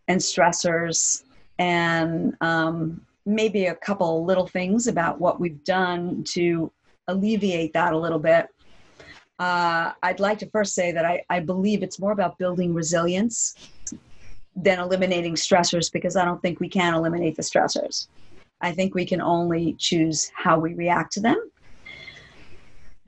and 0.08 0.20
stressors 0.20 1.24
and 1.58 2.36
um, 2.40 3.00
maybe 3.24 3.66
a 3.66 3.74
couple 3.74 4.24
little 4.24 4.46
things 4.46 4.86
about 4.86 5.20
what 5.20 5.40
we've 5.40 5.62
done 5.64 6.22
to 6.24 6.70
alleviate 7.08 7.72
that 7.72 7.92
a 7.92 7.98
little 7.98 8.18
bit. 8.18 8.48
Uh, 9.38 9.92
I'd 10.02 10.20
like 10.20 10.38
to 10.38 10.50
first 10.50 10.74
say 10.74 10.92
that 10.92 11.04
I, 11.04 11.22
I 11.28 11.40
believe 11.40 11.82
it's 11.82 11.98
more 11.98 12.12
about 12.12 12.38
building 12.38 12.72
resilience 12.72 13.54
than 14.54 14.78
eliminating 14.78 15.34
stressors 15.34 15.92
because 15.92 16.16
I 16.16 16.24
don't 16.24 16.40
think 16.40 16.60
we 16.60 16.68
can 16.68 16.94
eliminate 16.94 17.36
the 17.36 17.42
stressors. 17.42 18.08
I 18.62 18.72
think 18.72 18.94
we 18.94 19.04
can 19.04 19.20
only 19.20 19.74
choose 19.74 20.32
how 20.34 20.58
we 20.58 20.72
react 20.74 21.12
to 21.14 21.20
them. 21.20 21.50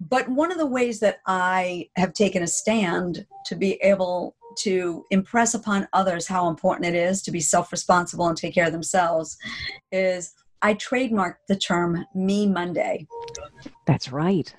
But 0.01 0.29
one 0.29 0.53
of 0.53 0.59
the 0.59 0.67
ways 0.67 1.01
that 1.01 1.21
I 1.27 1.89
have 1.97 2.13
taken 2.13 2.43
a 2.43 2.47
stand 2.47 3.27
to 3.47 3.57
be 3.57 3.75
able 3.83 4.37
to 4.61 5.05
impress 5.11 5.55
upon 5.55 5.89
others 5.93 6.27
how 6.27 6.49
important 6.49 6.87
it 6.87 6.95
is 6.95 7.23
to 7.23 7.31
be 7.31 7.41
self 7.41 7.73
responsible 7.73 8.27
and 8.27 8.37
take 8.37 8.55
care 8.55 8.67
of 8.67 8.73
themselves 8.73 9.37
is 9.93 10.35
I 10.63 10.75
trademarked 10.75 11.47
the 11.49 11.57
term 11.57 12.05
Me 12.15 12.47
Monday. 12.47 13.07
That's 13.87 14.11
right. 14.11 14.53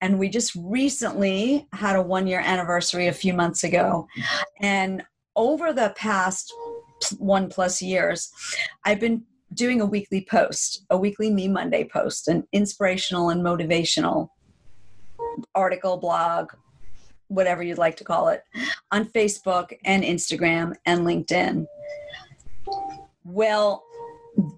And 0.00 0.18
we 0.18 0.28
just 0.28 0.54
recently 0.56 1.66
had 1.72 1.96
a 1.96 2.02
one 2.02 2.26
year 2.26 2.40
anniversary 2.40 3.08
a 3.08 3.12
few 3.12 3.34
months 3.34 3.64
ago. 3.64 4.06
And 4.60 5.02
over 5.36 5.72
the 5.72 5.92
past 5.96 6.52
one 7.18 7.48
plus 7.48 7.80
years, 7.80 8.30
I've 8.84 9.00
been 9.00 9.24
doing 9.54 9.80
a 9.80 9.86
weekly 9.86 10.26
post, 10.28 10.84
a 10.90 10.96
weekly 10.96 11.30
Me 11.30 11.48
Monday 11.48 11.84
post, 11.84 12.28
an 12.28 12.46
inspirational 12.52 13.30
and 13.30 13.42
motivational 13.42 14.28
article, 15.54 15.96
blog, 15.96 16.52
whatever 17.28 17.62
you'd 17.62 17.78
like 17.78 17.96
to 17.96 18.04
call 18.04 18.28
it, 18.28 18.44
on 18.90 19.06
Facebook 19.06 19.72
and 19.84 20.02
Instagram 20.02 20.74
and 20.86 21.00
LinkedIn. 21.06 21.66
Well, 23.24 23.84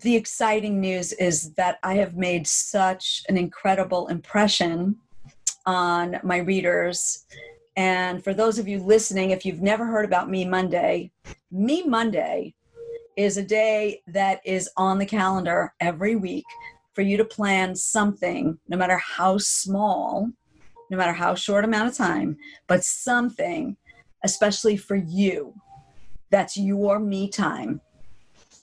the 0.02 0.14
exciting 0.14 0.80
news 0.80 1.12
is 1.12 1.52
that 1.54 1.78
I 1.82 1.94
have 1.94 2.16
made 2.16 2.46
such 2.46 3.22
an 3.28 3.36
incredible 3.36 4.08
impression 4.08 4.96
on 5.66 6.20
my 6.22 6.38
readers. 6.38 7.26
And 7.76 8.22
for 8.22 8.34
those 8.34 8.58
of 8.58 8.68
you 8.68 8.78
listening, 8.78 9.30
if 9.30 9.46
you've 9.46 9.62
never 9.62 9.86
heard 9.86 10.04
about 10.04 10.30
Me 10.30 10.44
Monday, 10.44 11.10
Me 11.50 11.82
Monday 11.82 12.54
is 13.16 13.36
a 13.36 13.42
day 13.42 14.02
that 14.06 14.40
is 14.44 14.70
on 14.76 14.98
the 14.98 15.06
calendar 15.06 15.74
every 15.80 16.16
week 16.16 16.44
for 16.92 17.02
you 17.02 17.16
to 17.16 17.24
plan 17.24 17.74
something, 17.74 18.58
no 18.68 18.76
matter 18.76 18.98
how 18.98 19.38
small, 19.38 20.30
no 20.90 20.96
matter 20.96 21.12
how 21.12 21.34
short 21.34 21.64
amount 21.64 21.88
of 21.88 21.96
time, 21.96 22.36
but 22.66 22.84
something, 22.84 23.76
especially 24.24 24.76
for 24.76 24.96
you, 24.96 25.54
that's 26.30 26.56
your 26.56 26.98
me 26.98 27.28
time. 27.28 27.80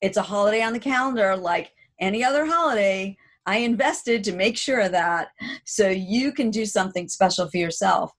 It's 0.02 0.18
a 0.18 0.22
holiday 0.22 0.62
on 0.62 0.74
the 0.74 0.80
calendar 0.80 1.36
like 1.36 1.72
any 2.00 2.24
other 2.24 2.46
holiday. 2.46 3.18
I 3.46 3.58
invested 3.58 4.24
to 4.26 4.36
make 4.36 4.58
sure 4.58 4.82
of 4.82 4.92
that 4.92 5.30
so 5.66 5.90
you 5.90 6.34
can 6.34 6.52
do 6.52 6.66
something 6.66 7.08
special 7.08 7.50
for 7.50 7.58
yourself. 7.58 8.12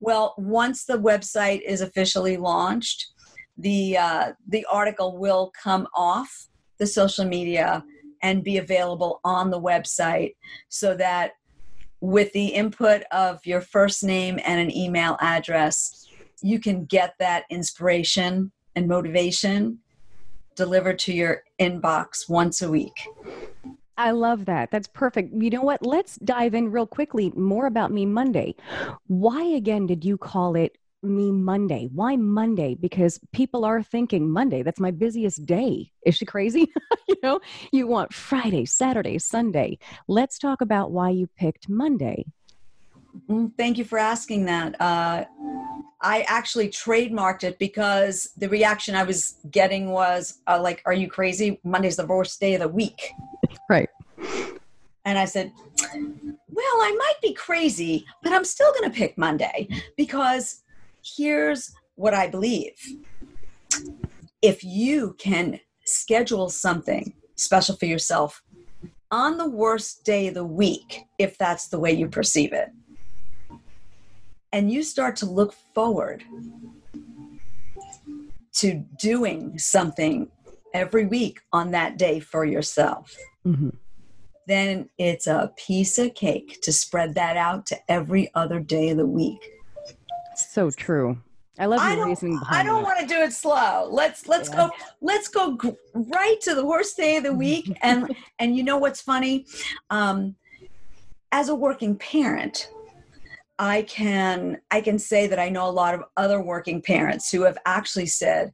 Well, 0.00 0.34
once 0.36 0.84
the 0.84 0.98
website 0.98 1.62
is 1.66 1.80
officially 1.80 2.36
launched, 2.36 3.06
the 3.56 3.96
uh, 3.96 4.32
the 4.46 4.64
article 4.70 5.18
will 5.18 5.52
come 5.60 5.88
off 5.94 6.48
the 6.78 6.86
social 6.86 7.24
media 7.24 7.82
and 8.22 8.44
be 8.44 8.58
available 8.58 9.20
on 9.24 9.50
the 9.50 9.60
website 9.60 10.34
so 10.68 10.94
that 10.94 11.32
with 12.00 12.32
the 12.32 12.46
input 12.46 13.02
of 13.10 13.44
your 13.44 13.60
first 13.60 14.04
name 14.04 14.38
and 14.44 14.60
an 14.60 14.74
email 14.74 15.16
address, 15.20 16.06
you 16.42 16.60
can 16.60 16.84
get 16.84 17.14
that 17.18 17.44
inspiration 17.50 18.52
and 18.76 18.86
motivation 18.86 19.78
delivered 20.54 20.98
to 20.98 21.12
your 21.12 21.42
inbox 21.60 22.28
once 22.28 22.62
a 22.62 22.70
week. 22.70 23.08
I 23.96 24.12
love 24.12 24.44
that. 24.44 24.70
That's 24.70 24.86
perfect. 24.86 25.34
You 25.34 25.50
know 25.50 25.62
what? 25.62 25.84
Let's 25.84 26.16
dive 26.16 26.54
in 26.54 26.70
real 26.70 26.86
quickly 26.86 27.32
more 27.34 27.66
about 27.66 27.90
Me 27.90 28.06
Monday. 28.06 28.54
Why 29.08 29.42
again 29.42 29.88
did 29.88 30.04
you 30.04 30.16
call 30.16 30.54
it 30.54 30.77
me 31.02 31.30
Monday. 31.30 31.88
Why 31.92 32.16
Monday? 32.16 32.74
Because 32.74 33.20
people 33.32 33.64
are 33.64 33.82
thinking 33.82 34.30
Monday, 34.30 34.62
that's 34.62 34.80
my 34.80 34.90
busiest 34.90 35.46
day. 35.46 35.92
Is 36.04 36.16
she 36.16 36.24
crazy? 36.24 36.68
you 37.08 37.16
know, 37.22 37.40
you 37.72 37.86
want 37.86 38.12
Friday, 38.12 38.64
Saturday, 38.64 39.18
Sunday. 39.18 39.78
Let's 40.08 40.38
talk 40.38 40.60
about 40.60 40.90
why 40.90 41.10
you 41.10 41.28
picked 41.36 41.68
Monday. 41.68 42.26
Mm, 43.28 43.52
thank 43.56 43.78
you 43.78 43.84
for 43.84 43.98
asking 43.98 44.46
that. 44.46 44.80
Uh, 44.80 45.24
I 46.00 46.22
actually 46.22 46.68
trademarked 46.68 47.42
it 47.42 47.58
because 47.58 48.30
the 48.36 48.48
reaction 48.48 48.94
I 48.94 49.02
was 49.02 49.36
getting 49.50 49.90
was 49.90 50.40
uh, 50.46 50.60
like, 50.60 50.82
Are 50.86 50.92
you 50.92 51.08
crazy? 51.08 51.60
Monday's 51.64 51.96
the 51.96 52.06
worst 52.06 52.40
day 52.40 52.54
of 52.54 52.60
the 52.60 52.68
week. 52.68 53.12
Right. 53.68 53.88
And 55.04 55.18
I 55.18 55.24
said, 55.24 55.52
Well, 55.94 56.76
I 56.80 56.94
might 56.98 57.20
be 57.22 57.34
crazy, 57.34 58.04
but 58.22 58.32
I'm 58.32 58.44
still 58.44 58.72
going 58.72 58.90
to 58.90 58.96
pick 58.96 59.18
Monday 59.18 59.68
because 59.96 60.62
here's 61.16 61.72
what 61.94 62.14
I 62.14 62.28
believe. 62.28 62.74
If 64.42 64.62
you 64.62 65.14
can 65.18 65.60
schedule 65.84 66.48
something 66.48 67.14
special 67.36 67.76
for 67.76 67.86
yourself 67.86 68.42
on 69.10 69.38
the 69.38 69.48
worst 69.48 70.04
day 70.04 70.28
of 70.28 70.34
the 70.34 70.44
week, 70.44 71.02
if 71.18 71.38
that's 71.38 71.68
the 71.68 71.78
way 71.78 71.92
you 71.92 72.08
perceive 72.08 72.52
it, 72.52 72.70
and 74.52 74.70
you 74.70 74.82
start 74.82 75.16
to 75.16 75.26
look 75.26 75.54
forward 75.74 76.24
to 78.54 78.84
doing 78.98 79.58
something 79.58 80.28
every 80.74 81.06
week 81.06 81.40
on 81.52 81.70
that 81.70 81.98
day 81.98 82.20
for 82.20 82.44
yourself, 82.44 83.16
hmm 83.44 83.70
then 84.48 84.88
it's 84.96 85.26
a 85.26 85.52
piece 85.56 85.98
of 85.98 86.14
cake 86.14 86.58
to 86.62 86.72
spread 86.72 87.14
that 87.14 87.36
out 87.36 87.66
to 87.66 87.76
every 87.86 88.30
other 88.34 88.58
day 88.58 88.88
of 88.88 88.96
the 88.96 89.06
week. 89.06 89.38
So 90.58 90.72
true. 90.72 91.16
I 91.56 91.66
love 91.66 91.80
I 91.80 91.94
don't, 91.94 92.08
reasoning 92.08 92.40
I 92.50 92.64
don't 92.64 92.82
want 92.82 92.98
to 92.98 93.06
do 93.06 93.20
it 93.20 93.32
slow. 93.32 93.88
Let's 93.92 94.26
let's 94.26 94.48
Yeah. 94.48 94.56
go 94.56 94.70
let's 95.00 95.28
go 95.28 95.52
gr- 95.52 95.68
right 95.94 96.36
to 96.42 96.56
the 96.56 96.66
worst 96.66 96.96
day 96.96 97.16
of 97.16 97.22
the 97.22 97.32
week. 97.46 97.70
and 97.80 98.12
and 98.40 98.56
you 98.56 98.64
know 98.64 98.76
what's 98.76 99.00
funny? 99.00 99.46
Um, 99.90 100.34
as 101.30 101.48
a 101.48 101.54
working 101.54 101.94
parent, 101.96 102.72
I 103.56 103.82
can 103.82 104.60
I 104.72 104.80
can 104.80 104.98
say 104.98 105.28
that 105.28 105.38
I 105.38 105.48
know 105.48 105.68
a 105.68 105.70
lot 105.70 105.94
of 105.94 106.02
other 106.16 106.40
working 106.42 106.82
parents 106.82 107.30
who 107.30 107.42
have 107.42 107.58
actually 107.64 108.06
said 108.06 108.52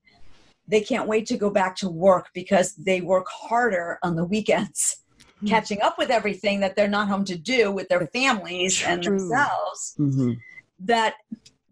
they 0.68 0.82
can't 0.82 1.08
wait 1.08 1.24
to 1.28 1.38
go 1.38 1.48
back 1.48 1.74
to 1.76 1.88
work 1.88 2.28
because 2.34 2.74
they 2.74 3.00
work 3.00 3.28
harder 3.30 3.98
on 4.02 4.14
the 4.14 4.26
weekends 4.26 4.98
Hmm. 5.40 5.46
catching 5.46 5.80
up 5.80 5.96
with 5.98 6.10
everything 6.10 6.60
that 6.60 6.76
they're 6.76 6.86
not 6.86 7.08
home 7.08 7.24
to 7.24 7.36
do 7.36 7.72
with 7.72 7.88
their 7.88 8.06
families 8.08 8.82
and 8.86 9.02
True. 9.02 9.18
themselves 9.18 9.94
Mhm. 9.98 10.36
that 10.80 11.14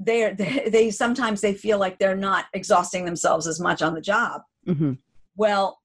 they're 0.05 0.35
they, 0.35 0.69
they 0.73 0.91
sometimes 0.91 1.41
they 1.41 1.55
feel 1.55 1.79
like 1.79 1.99
they're 1.99 2.17
not 2.17 2.47
exhausting 2.53 3.05
themselves 3.05 3.47
as 3.47 3.61
much 3.61 3.83
on 3.83 3.95
the 3.95 4.01
job 4.01 4.43
Mhm. 4.67 4.99
well 5.37 5.81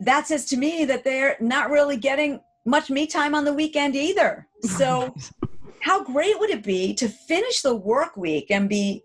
that 0.00 0.26
says 0.26 0.44
to 0.46 0.56
me 0.56 0.84
that 0.84 1.04
they're 1.04 1.36
not 1.40 1.70
really 1.70 1.96
getting 1.96 2.40
much 2.64 2.90
me 2.90 3.06
time 3.06 3.34
on 3.34 3.44
the 3.44 3.52
weekend 3.52 3.96
either 3.96 4.46
so 4.62 5.14
how 5.80 6.02
great 6.02 6.38
would 6.38 6.50
it 6.50 6.62
be 6.62 6.94
to 6.94 7.08
finish 7.08 7.62
the 7.62 7.74
work 7.74 8.16
week 8.16 8.50
and 8.50 8.68
be 8.68 9.02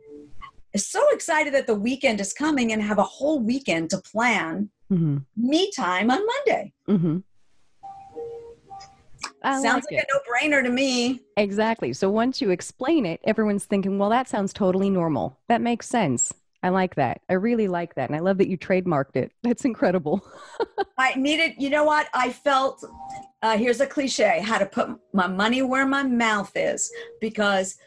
so 0.76 1.02
excited 1.12 1.54
that 1.54 1.68
the 1.68 1.76
weekend 1.76 2.20
is 2.20 2.34
coming 2.34 2.72
and 2.72 2.82
have 2.82 2.98
a 2.98 3.04
whole 3.04 3.40
weekend 3.40 3.90
to 3.90 3.98
plan 4.00 4.70
Mhm. 4.92 5.26
me 5.38 5.72
time 5.76 6.12
on 6.12 6.20
monday 6.26 6.74
Mhm. 6.90 7.24
I 9.44 9.60
sounds 9.62 9.86
like 9.92 10.00
like, 10.00 10.08
a 10.10 10.14
no-brainer 10.14 10.64
to 10.64 10.70
me 10.70 11.22
Exactly. 11.38 11.94
So 11.94 12.10
once 12.10 12.42
you 12.42 12.52
explain 12.52 13.06
it, 13.06 13.20
everyone's 13.24 13.66
thinking, 13.66 13.98
well, 13.98 14.10
that 14.10 14.30
sounds 14.30 14.54
totally 14.54 14.90
normal. 14.90 15.40
That 15.48 15.62
makes 15.62 15.88
sense. 15.88 16.32
I 16.64 16.70
like 16.70 16.96
that. 16.96 17.22
I 17.30 17.34
really 17.34 17.68
like 17.68 17.96
that. 17.96 18.10
And 18.10 18.16
I 18.16 18.20
love 18.20 18.38
that 18.38 18.48
you 18.48 18.58
trademarked 18.58 19.16
it. 19.16 19.32
That's 19.44 19.66
incredible. 19.66 20.24
I 20.98 21.16
needed, 21.16 21.56
you 21.58 21.70
know 21.72 21.84
what? 21.84 22.10
I 22.14 22.32
felt, 22.32 22.84
uh, 23.42 23.58
here's 23.58 23.82
a 23.82 23.88
cliche, 23.88 24.42
how 24.44 24.60
to 24.60 24.66
put 24.68 24.90
my 25.14 25.26
money 25.26 25.64
where 25.64 25.88
my 25.88 26.04
mouth 26.04 26.52
is 26.56 26.92
because 27.20 27.78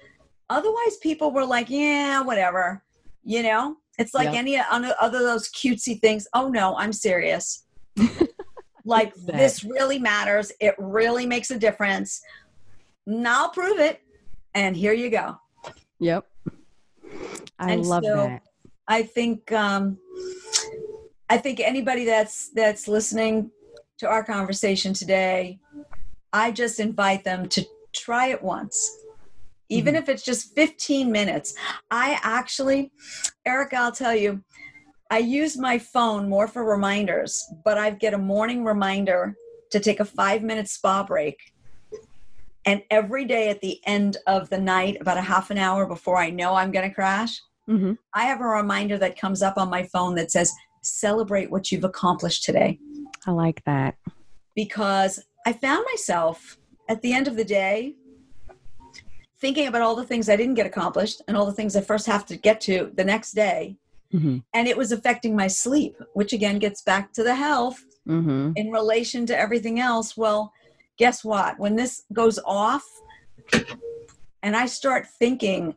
otherwise 0.50 0.96
people 1.00 1.30
were 1.30 1.44
like, 1.44 1.70
yeah, 1.70 2.20
whatever. 2.22 2.82
You 3.22 3.44
know, 3.44 3.76
it's 3.98 4.14
like 4.14 4.32
Yeah. 4.32 4.38
any 4.38 4.58
other 4.58 4.94
other 5.00 5.20
those 5.20 5.48
cutesy 5.50 6.00
things. 6.00 6.26
Oh 6.34 6.48
no, 6.48 6.76
I'm 6.76 6.92
serious. 6.92 7.64
like 8.84 9.14
That. 9.14 9.36
this 9.36 9.64
really 9.64 9.98
matters. 9.98 10.52
It 10.60 10.74
really 10.78 11.26
makes 11.26 11.50
a 11.50 11.58
difference. 11.58 12.20
Now 13.06 13.44
I'll 13.44 13.50
prove 13.50 13.78
it. 13.78 14.00
And 14.54 14.76
here 14.76 14.92
you 14.92 15.10
go. 15.10 15.36
Yep. 16.00 16.26
I 17.58 17.72
And 17.72 17.86
love 17.86 18.04
so- 18.04 18.16
that. 18.16 18.42
I 18.86 19.02
think 19.02 19.50
um, 19.50 19.96
I 21.30 21.38
think 21.38 21.58
anybody 21.58 22.04
that's 22.04 22.50
that's 22.50 22.86
listening 22.86 23.50
to 23.98 24.06
our 24.08 24.22
conversation 24.22 24.92
today, 24.92 25.58
I 26.34 26.50
just 26.50 26.78
invite 26.80 27.24
them 27.24 27.48
to 27.48 27.64
try 27.94 28.26
it 28.28 28.42
once. 28.42 28.76
Even 29.70 29.96
if 29.96 30.10
it's 30.10 30.22
just 30.22 30.54
15 30.54 31.10
minutes. 31.10 31.54
I 31.90 32.18
actually, 32.22 32.92
Erika, 33.46 33.76
I'll 33.76 33.90
tell 33.92 34.14
you, 34.14 34.44
I 35.10 35.18
use 35.18 35.56
my 35.56 35.78
phone 35.78 36.28
more 36.28 36.48
for 36.48 36.64
reminders, 36.64 37.44
but 37.64 37.78
I 37.78 37.90
get 37.90 38.14
a 38.14 38.18
morning 38.18 38.64
reminder 38.64 39.36
to 39.70 39.80
take 39.80 40.00
a 40.00 40.04
five 40.04 40.42
minute 40.42 40.68
spa 40.68 41.04
break. 41.04 41.52
And 42.64 42.82
every 42.90 43.26
day 43.26 43.50
at 43.50 43.60
the 43.60 43.80
end 43.86 44.16
of 44.26 44.48
the 44.48 44.58
night, 44.58 44.96
about 45.00 45.18
a 45.18 45.22
half 45.22 45.50
an 45.50 45.58
hour 45.58 45.86
before 45.86 46.16
I 46.16 46.30
know 46.30 46.54
I'm 46.54 46.70
going 46.70 46.88
to 46.88 46.94
crash, 46.94 47.40
Mhm. 47.68 47.98
I 48.12 48.24
have 48.24 48.40
a 48.40 48.46
reminder 48.46 48.98
that 48.98 49.18
comes 49.18 49.42
up 49.42 49.56
on 49.56 49.70
my 49.70 49.84
phone 49.84 50.14
that 50.16 50.30
says, 50.30 50.52
celebrate 50.82 51.50
what 51.50 51.72
you've 51.72 51.84
accomplished 51.84 52.44
today. 52.44 52.78
I 53.26 53.30
like 53.30 53.62
that. 53.64 53.96
Because 54.54 55.24
I 55.46 55.52
found 55.54 55.84
myself 55.90 56.58
at 56.88 57.00
the 57.00 57.12
end 57.12 57.26
of 57.26 57.36
the 57.36 57.44
day 57.44 57.96
thinking 59.38 59.66
about 59.66 59.82
all 59.82 59.96
the 59.96 60.04
things 60.04 60.28
I 60.28 60.36
didn't 60.36 60.54
get 60.54 60.66
accomplished 60.66 61.22
and 61.26 61.36
all 61.36 61.46
the 61.46 61.52
things 61.52 61.74
I 61.76 61.80
first 61.80 62.06
have 62.06 62.26
to 62.26 62.36
get 62.36 62.60
to 62.62 62.92
the 62.94 63.04
next 63.04 63.32
day. 63.32 63.76
Mhm. 64.14 64.44
And 64.54 64.68
it 64.68 64.76
was 64.76 64.92
affecting 64.92 65.34
my 65.34 65.48
sleep, 65.48 65.96
which 66.12 66.32
again 66.32 66.58
gets 66.58 66.82
back 66.82 67.12
to 67.14 67.24
the 67.24 67.34
health 67.34 67.84
Mhm. 68.06 68.52
in 68.56 68.70
relation 68.70 69.26
to 69.26 69.38
everything 69.38 69.80
else. 69.80 70.16
Well, 70.16 70.52
guess 70.96 71.24
what? 71.24 71.58
When 71.58 71.74
this 71.74 72.04
goes 72.12 72.38
off 72.46 72.84
and 74.42 74.56
I 74.56 74.66
start 74.66 75.08
thinking, 75.18 75.74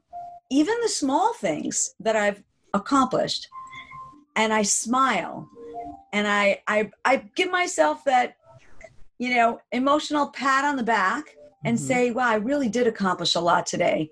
even 0.51 0.75
the 0.81 0.89
small 0.89 1.33
things 1.33 1.95
that 1.99 2.15
I've 2.15 2.43
accomplished, 2.73 3.47
and 4.35 4.53
I 4.53 4.61
smile 4.61 5.49
and 6.13 6.27
I, 6.27 6.61
I, 6.67 6.91
I 7.03 7.17
give 7.35 7.49
myself 7.49 8.03
that, 8.05 8.35
you 9.17 9.35
know, 9.35 9.59
emotional 9.71 10.27
pat 10.27 10.63
on 10.63 10.75
the 10.75 10.83
back 10.83 11.35
and 11.65 11.75
Mhm. 11.77 11.81
say, 11.81 12.11
wow, 12.11 12.29
I 12.29 12.35
really 12.35 12.69
did 12.69 12.85
accomplish 12.85 13.33
a 13.33 13.39
lot 13.39 13.65
today. 13.65 14.09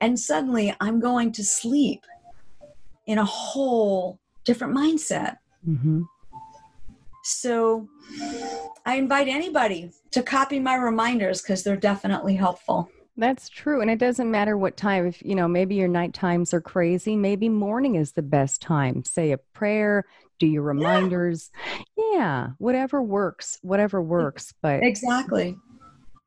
And 0.00 0.20
suddenly 0.20 0.74
I'm 0.80 1.00
going 1.00 1.32
to 1.32 1.44
sleep 1.44 2.04
in 3.06 3.18
a 3.18 3.24
whole 3.24 4.18
different 4.44 4.74
mindset. 4.76 5.36
Mhm. 5.66 6.04
So 7.24 7.88
I 8.84 8.96
invite 8.96 9.28
anybody 9.28 9.92
to 10.10 10.22
copy 10.22 10.58
my 10.58 10.74
reminders 10.74 11.40
because 11.40 11.62
they're 11.62 11.76
definitely 11.76 12.34
helpful. 12.34 12.88
That's 13.16 13.48
true. 13.48 13.80
And 13.82 13.90
it 13.90 13.98
doesn't 13.98 14.30
matter 14.30 14.56
what 14.56 14.76
time. 14.76 15.06
If, 15.06 15.22
you 15.22 15.34
know, 15.34 15.46
maybe 15.46 15.74
your 15.74 15.88
night 15.88 16.14
times 16.14 16.54
are 16.54 16.60
crazy, 16.60 17.14
maybe 17.14 17.48
morning 17.48 17.94
is 17.94 18.12
the 18.12 18.22
best 18.22 18.62
time. 18.62 19.04
Say 19.04 19.32
a 19.32 19.38
prayer, 19.38 20.04
do 20.38 20.46
your 20.46 20.62
reminders. 20.62 21.50
Yeah, 21.96 22.48
whatever 22.58 23.02
works, 23.02 23.58
whatever 23.62 24.00
works. 24.02 24.54
But 24.62 24.82
Exactly. 24.82 25.56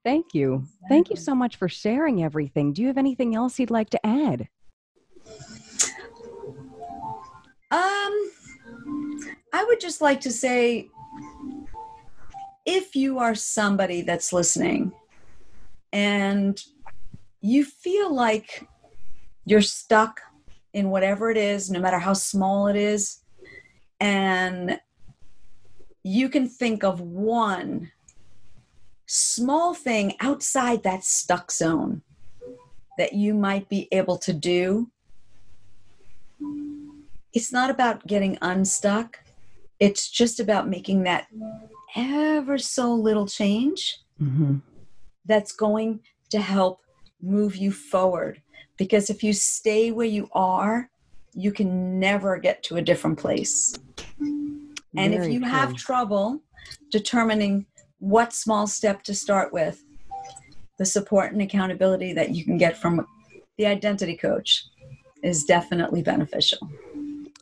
thank 0.03 0.33
you. 0.33 0.65
Thank 0.87 1.09
you 1.09 1.15
so 1.15 1.33
much 1.33 1.55
for 1.55 1.67
sharing 1.67 2.23
everything. 2.23 2.71
Do 2.71 2.83
you 2.83 2.87
have 2.87 2.99
anything 2.99 3.35
else 3.35 3.59
you'd 3.59 3.71
like 3.71 3.89
to 3.89 4.05
add? 4.05 4.47
Um, 7.71 8.31
I 9.53 9.63
would 9.67 9.79
just 9.79 10.01
like 10.01 10.21
to 10.21 10.31
say 10.31 10.89
if 12.65 12.95
you 12.95 13.19
are 13.19 13.35
somebody 13.35 14.01
that's 14.01 14.33
listening 14.33 14.91
and 15.93 16.61
you 17.41 17.63
feel 17.63 18.13
like 18.13 18.67
you're 19.45 19.61
stuck 19.61 20.21
in 20.73 20.89
whatever 20.89 21.29
it 21.29 21.37
is, 21.37 21.69
no 21.69 21.79
matter 21.79 21.99
how 21.99 22.13
small 22.13 22.67
it 22.67 22.75
is, 22.75 23.21
and 23.99 24.79
you 26.03 26.29
can 26.29 26.47
think 26.47 26.83
of 26.83 26.99
one 27.01 27.91
small 29.05 29.73
thing 29.73 30.15
outside 30.19 30.83
that 30.83 31.03
stuck 31.03 31.51
zone 31.51 32.01
that 32.97 33.13
you 33.13 33.33
might 33.33 33.69
be 33.69 33.87
able 33.91 34.17
to 34.17 34.33
do 34.33 34.89
it's 37.35 37.51
not 37.51 37.69
about 37.69 38.07
getting 38.07 38.39
unstuck. 38.41 39.19
It's 39.79 40.09
just 40.09 40.39
about 40.39 40.67
making 40.67 41.03
that 41.03 41.27
ever 41.95 42.57
so 42.57 42.93
little 42.93 43.27
change 43.27 43.99
Mm-hmm. 44.21 44.59
that's 45.25 45.51
going 45.51 45.99
to 46.29 46.39
help 46.39 46.79
move 47.21 47.57
you 47.57 47.69
forward. 47.69 48.41
Because 48.77 49.09
if 49.09 49.23
you 49.23 49.33
stay 49.33 49.91
where 49.91 50.07
you 50.07 50.29
are, 50.31 50.89
you 51.33 51.51
can 51.51 51.99
never 51.99 52.37
get 52.37 52.63
to 52.63 52.77
a 52.77 52.81
different 52.81 53.19
place. 53.19 53.75
And 54.97 55.13
if 55.13 55.29
you 55.29 55.43
have 55.43 55.75
trouble 55.75 56.41
determining 56.91 57.65
what 57.99 58.31
small 58.31 58.67
step 58.67 59.03
to 59.03 59.13
start 59.13 59.51
with, 59.51 59.83
the 60.77 60.85
support 60.85 61.33
and 61.33 61.41
accountability 61.41 62.13
that 62.13 62.29
you 62.29 62.45
can 62.45 62.57
get 62.57 62.77
from 62.77 63.05
the 63.57 63.65
identity 63.65 64.15
coach 64.15 64.63
is 65.23 65.43
definitely 65.43 66.01
beneficial. 66.01 66.69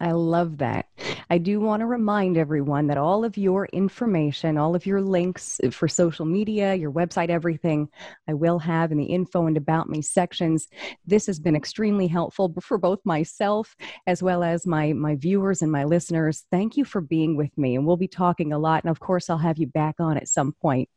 I 0.04 0.12
love 0.12 0.58
that. 0.58 0.88
I 1.30 1.38
do 1.38 1.62
want 1.62 1.80
to 1.80 1.86
remind 1.86 2.38
everyone 2.38 2.88
that 2.88 2.98
all 2.98 3.24
of 3.24 3.38
your 3.38 3.68
information, 3.68 4.58
all 4.58 4.76
of 4.76 4.86
your 4.86 5.00
links 5.00 5.62
uh, 5.64 5.70
for 5.70 5.88
social 5.88 6.26
media, 6.26 6.76
your 6.76 6.92
website, 6.92 7.30
everything, 7.30 7.88
I 8.28 8.34
will 8.34 8.60
have 8.60 8.92
in 8.92 8.98
the 8.98 9.06
info 9.06 9.48
and 9.48 9.56
about 9.56 9.88
me 9.88 10.02
sections. 10.02 10.68
This 11.06 11.26
has 11.28 11.40
been 11.40 11.56
extremely 11.56 12.08
helpful 12.08 12.54
for 12.62 12.78
both 12.78 13.00
myself 13.06 13.78
as 14.06 14.22
well 14.22 14.44
as 14.44 14.68
my 14.68 14.92
my 14.92 15.16
viewers 15.16 15.62
and 15.62 15.72
my 15.72 15.86
listeners. 15.86 16.44
Thank 16.52 16.76
you 16.76 16.84
for 16.84 17.00
being 17.00 17.38
with 17.38 17.58
me, 17.58 17.78
and 17.78 17.88
we'll 17.88 17.96
be 17.96 18.10
talking 18.10 18.52
a 18.52 18.60
lot. 18.60 18.84
And 18.84 18.92
of 18.92 19.00
course, 19.00 19.30
I'll 19.30 19.38
have 19.38 19.58
you 19.58 19.68
back 19.68 19.96
on 20.00 20.18
at 20.18 20.28
some 20.28 20.52
point 20.52 20.90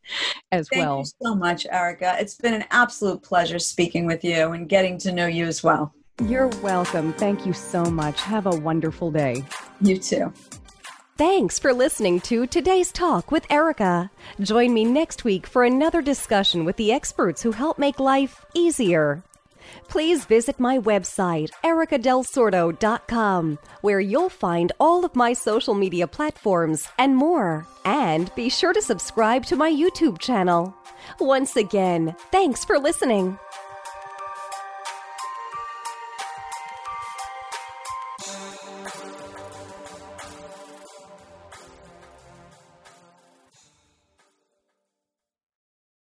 as 0.51 0.67
Thank 0.67 0.85
well. 0.85 0.99
you 0.99 1.05
so 1.23 1.33
much, 1.33 1.65
Erika. 1.71 2.17
It's 2.19 2.35
been 2.35 2.53
an 2.53 2.65
absolute 2.71 3.23
pleasure 3.23 3.59
speaking 3.59 4.05
with 4.05 4.25
you 4.25 4.51
and 4.51 4.67
getting 4.67 4.97
to 4.99 5.13
know 5.13 5.27
you 5.27 5.45
as 5.45 5.63
well. 5.63 5.93
You're 6.25 6.47
welcome. 6.63 7.13
Thank 7.13 7.45
you 7.45 7.53
so 7.53 7.85
much. 7.85 8.21
Have 8.21 8.47
a 8.47 8.55
wonderful 8.55 9.11
day. 9.11 9.43
You 9.81 9.97
too. 9.97 10.33
Thanks 11.15 11.59
for 11.59 11.73
listening 11.73 12.21
to 12.21 12.45
today's 12.47 12.91
talk 12.91 13.31
with 13.31 13.45
Erika. 13.51 14.11
Join 14.39 14.73
me 14.73 14.85
next 14.85 15.23
week 15.23 15.47
for 15.47 15.63
another 15.63 16.01
discussion 16.01 16.65
with 16.65 16.75
the 16.77 16.91
experts 16.91 17.41
who 17.41 17.51
help 17.51 17.77
make 17.77 17.99
life 17.99 18.45
easier. 18.53 19.23
Please 19.87 20.25
visit 20.25 20.59
my 20.59 20.79
website, 20.79 21.49
erikadelsordo.com, 21.63 23.59
where 23.81 23.99
you'll 23.99 24.29
find 24.29 24.71
all 24.79 25.05
of 25.05 25.15
my 25.15 25.33
social 25.33 25.73
media 25.73 26.07
platforms 26.07 26.87
and 26.97 27.15
more. 27.15 27.67
And 27.85 28.33
be 28.35 28.49
sure 28.49 28.73
to 28.73 28.81
subscribe 28.81 29.45
to 29.45 29.55
my 29.55 29.71
YouTube 29.71 30.19
channel. 30.19 30.75
Once 31.19 31.55
again, 31.55 32.15
thanks 32.31 32.65
for 32.65 32.79
listening. 32.79 33.37